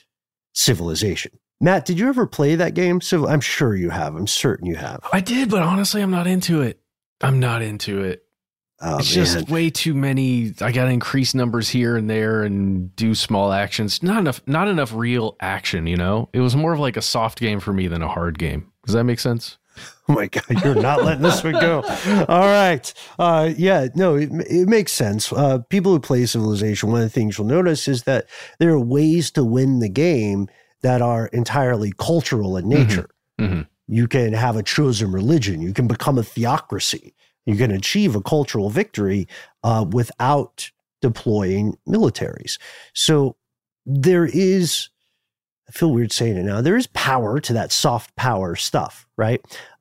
[0.53, 1.31] Civilization.
[1.61, 3.01] Matt, did you ever play that game?
[3.01, 4.15] Civil I'm sure you have.
[4.15, 4.99] I'm certain you have.
[5.13, 6.81] I did, but honestly, I'm not into it.
[7.21, 8.23] I'm not into it.
[8.81, 9.25] Oh, it's man.
[9.25, 10.53] just way too many.
[10.61, 14.01] I got to increase numbers here and there and do small actions.
[14.01, 14.41] Not enough.
[14.47, 15.85] Not enough real action.
[15.85, 18.39] You know, it was more of like a soft game for me than a hard
[18.39, 18.71] game.
[18.85, 19.57] Does that make sense?
[20.07, 21.83] Oh my God, you're not letting this one go.
[22.27, 22.93] All right.
[23.17, 25.31] Uh, yeah, no, it, it makes sense.
[25.31, 28.25] Uh, people who play Civilization, one of the things you'll notice is that
[28.57, 30.47] there are ways to win the game
[30.81, 32.89] that are entirely cultural in mm-hmm.
[32.89, 33.09] nature.
[33.39, 33.53] Mm-hmm.
[33.53, 33.61] Mm-hmm.
[33.93, 37.15] You can have a chosen religion, you can become a theocracy,
[37.49, 39.27] you can achieve a cultural victory
[39.63, 40.71] uh, without
[41.01, 42.59] deploying militaries.
[42.93, 43.35] So
[43.85, 44.89] there is.
[45.67, 46.61] I feel weird saying it now.
[46.61, 49.39] There is power to that soft power stuff, right?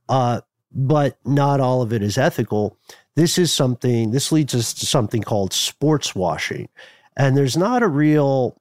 [0.09, 2.77] Uh, but not all of it is ethical.
[3.17, 6.69] This is something, this leads us to something called sports washing.
[7.17, 8.61] And there's not a real,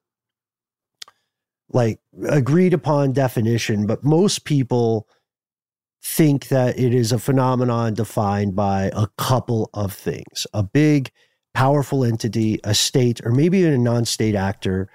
[1.70, 2.00] like,
[2.30, 5.08] agreed upon definition, but most people
[6.04, 11.12] think that it is a phenomenon defined by a couple of things a big,
[11.54, 14.90] powerful entity, a state, or maybe even a non state actor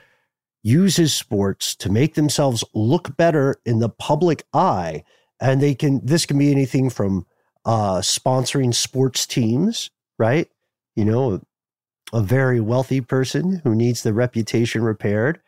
[0.63, 5.03] uses sports to make themselves look better in the public eye
[5.41, 7.27] and they can this can be anything from
[7.65, 10.49] uh, sponsoring sports teams, right?
[10.95, 11.41] You know,
[12.13, 15.41] a very wealthy person who needs the reputation repaired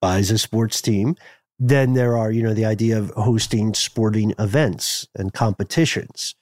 [0.00, 1.16] buys a sports team.
[1.64, 6.34] Then there are, you know, the idea of hosting sporting events and competitions,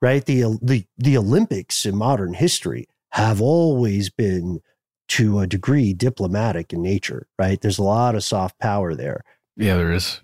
[0.00, 0.24] right?
[0.24, 4.60] The, the, the Olympics in modern history have always been
[5.08, 7.60] to a degree diplomatic in nature, right?
[7.60, 9.24] There's a lot of soft power there.
[9.56, 10.20] Yeah, there is.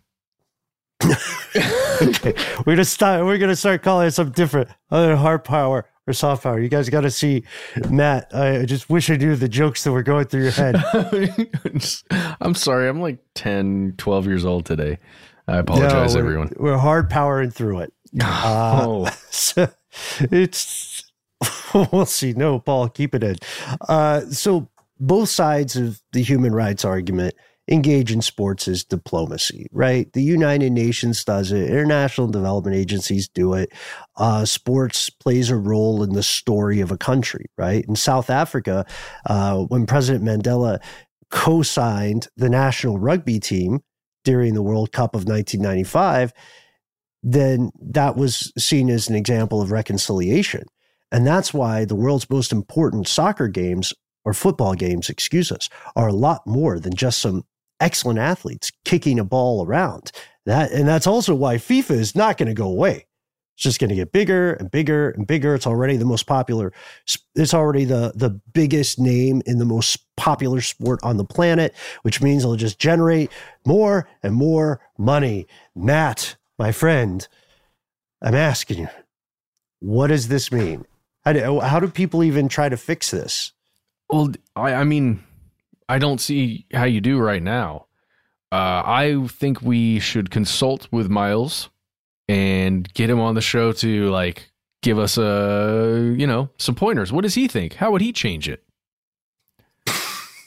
[1.05, 2.35] okay,
[2.65, 3.25] we're gonna start.
[3.25, 6.61] We're gonna start calling it something different, other hard power or soft power.
[6.61, 7.45] You guys got to see
[7.89, 8.35] Matt.
[8.35, 10.77] I just wish I knew the jokes that were going through your head.
[12.41, 12.89] I'm sorry.
[12.89, 14.99] I'm like 10, 12 years old today.
[15.47, 16.53] I apologize, No, we're- everyone.
[16.57, 17.93] We're hard powering through it.
[18.23, 19.69] Uh, oh, so
[20.21, 21.11] it's
[21.93, 22.33] we'll see.
[22.33, 23.37] No, Paul, keep it in.
[23.89, 24.69] Uh, so
[25.01, 27.35] both sides of the human rights argument
[27.69, 30.12] engage in sports is diplomacy, right?
[30.12, 33.73] The United Nations does it, international development agencies do it.
[34.17, 37.85] Uh, sports plays a role in the story of a country, right?
[37.89, 38.85] In South Africa,
[39.27, 40.79] uh, when President Mandela
[41.31, 43.81] co-signed the national rugby team
[44.25, 46.33] during the World Cup of 1995,
[47.23, 50.65] then that was seen as an example of reconciliation.
[51.11, 53.95] And that's why the world's most important soccer games
[54.25, 57.45] or football games, excuse us, are a lot more than just some
[57.81, 60.12] excellent athletes kicking a ball around.
[60.47, 63.07] That and that's also why FIFA is not going to go away.
[63.57, 65.55] It's just going to get bigger and bigger and bigger.
[65.55, 66.72] It's already the most popular.
[67.35, 72.20] It's already the the biggest name in the most popular sport on the planet, which
[72.20, 73.31] means it'll just generate
[73.64, 75.47] more and more money.
[75.75, 77.27] Matt, my friend,
[78.20, 78.89] I'm asking you,
[79.81, 80.85] what does this mean?
[81.25, 83.53] How do, how do people even try to fix this?
[84.11, 85.22] well, I, I mean,
[85.89, 87.87] I don't see how you do right now.
[88.51, 91.70] Uh, I think we should consult with Miles
[92.28, 94.51] and get him on the show to like
[94.82, 97.12] give us a you know some pointers.
[97.12, 97.74] What does he think?
[97.74, 98.64] How would he change it?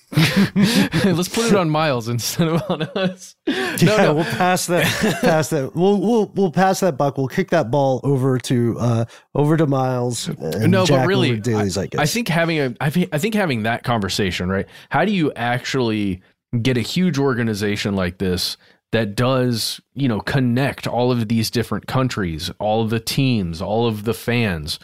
[0.15, 3.35] Let's put it on Miles instead of on us.
[3.47, 4.13] No, yeah, no.
[4.15, 4.85] we'll pass that.
[5.21, 5.75] pass that.
[5.75, 7.15] We'll we'll we'll pass that buck.
[7.15, 9.05] We'll kick that ball over to uh
[9.35, 10.29] over to Miles.
[10.39, 12.01] No, Jack but really, Dailies, I, guess.
[12.01, 14.65] I think having a, I think, I think having that conversation, right?
[14.89, 16.23] How do you actually
[16.59, 18.57] get a huge organization like this
[18.93, 23.85] that does, you know, connect all of these different countries, all of the teams, all
[23.85, 24.79] of the fans?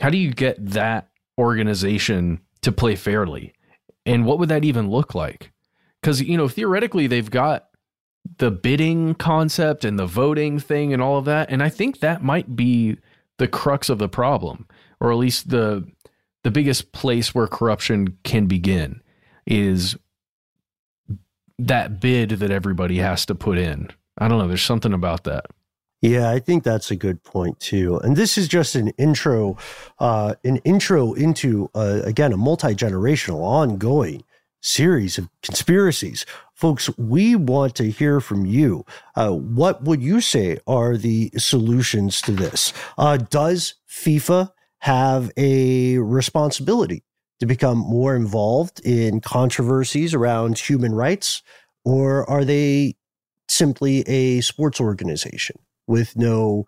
[0.00, 1.08] How do you get that
[1.38, 3.53] organization to play fairly?
[4.06, 5.52] And what would that even look like?
[6.00, 7.68] Because, you know, theoretically, they've got
[8.38, 11.50] the bidding concept and the voting thing and all of that.
[11.50, 12.98] And I think that might be
[13.38, 14.66] the crux of the problem,
[15.00, 15.86] or at least the
[16.42, 19.00] the biggest place where corruption can begin
[19.46, 19.96] is
[21.58, 23.88] that bid that everybody has to put in.
[24.18, 24.46] I don't know.
[24.46, 25.46] There's something about that.
[26.04, 27.96] Yeah, I think that's a good point too.
[28.00, 29.56] And this is just an intro,
[29.98, 34.22] uh, an intro into uh, again a multi generational, ongoing
[34.60, 36.90] series of conspiracies, folks.
[36.98, 38.84] We want to hear from you.
[39.16, 42.74] Uh, what would you say are the solutions to this?
[42.98, 47.02] Uh, does FIFA have a responsibility
[47.40, 51.40] to become more involved in controversies around human rights,
[51.82, 52.94] or are they
[53.48, 55.63] simply a sports organization?
[55.86, 56.66] With no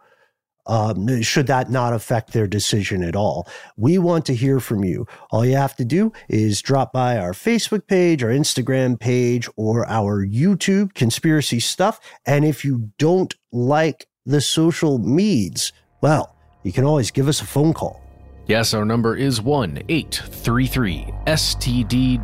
[0.67, 3.49] um, should that not affect their decision at all.
[3.77, 5.07] We want to hear from you.
[5.31, 9.89] All you have to do is drop by our facebook page our instagram page or
[9.89, 12.01] our youtube conspiracy stuff.
[12.25, 17.47] And if you don't like the social meds well you can always give us a
[17.47, 18.03] phone call
[18.47, 22.21] Yes, our number is 1 833 STDWYTK.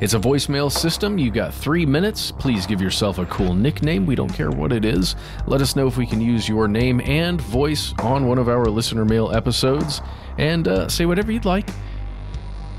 [0.00, 1.18] It's a voicemail system.
[1.18, 2.32] You got three minutes.
[2.32, 4.06] Please give yourself a cool nickname.
[4.06, 5.14] We don't care what it is.
[5.46, 8.64] Let us know if we can use your name and voice on one of our
[8.64, 10.00] listener mail episodes
[10.38, 11.68] and uh, say whatever you'd like.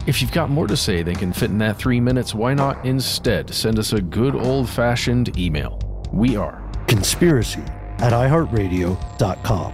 [0.07, 2.83] If you've got more to say than can fit in that three minutes, why not
[2.83, 5.79] instead send us a good old fashioned email?
[6.11, 7.61] We are conspiracy
[7.99, 9.73] at iheartradio.com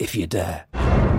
[0.00, 1.09] if you dare.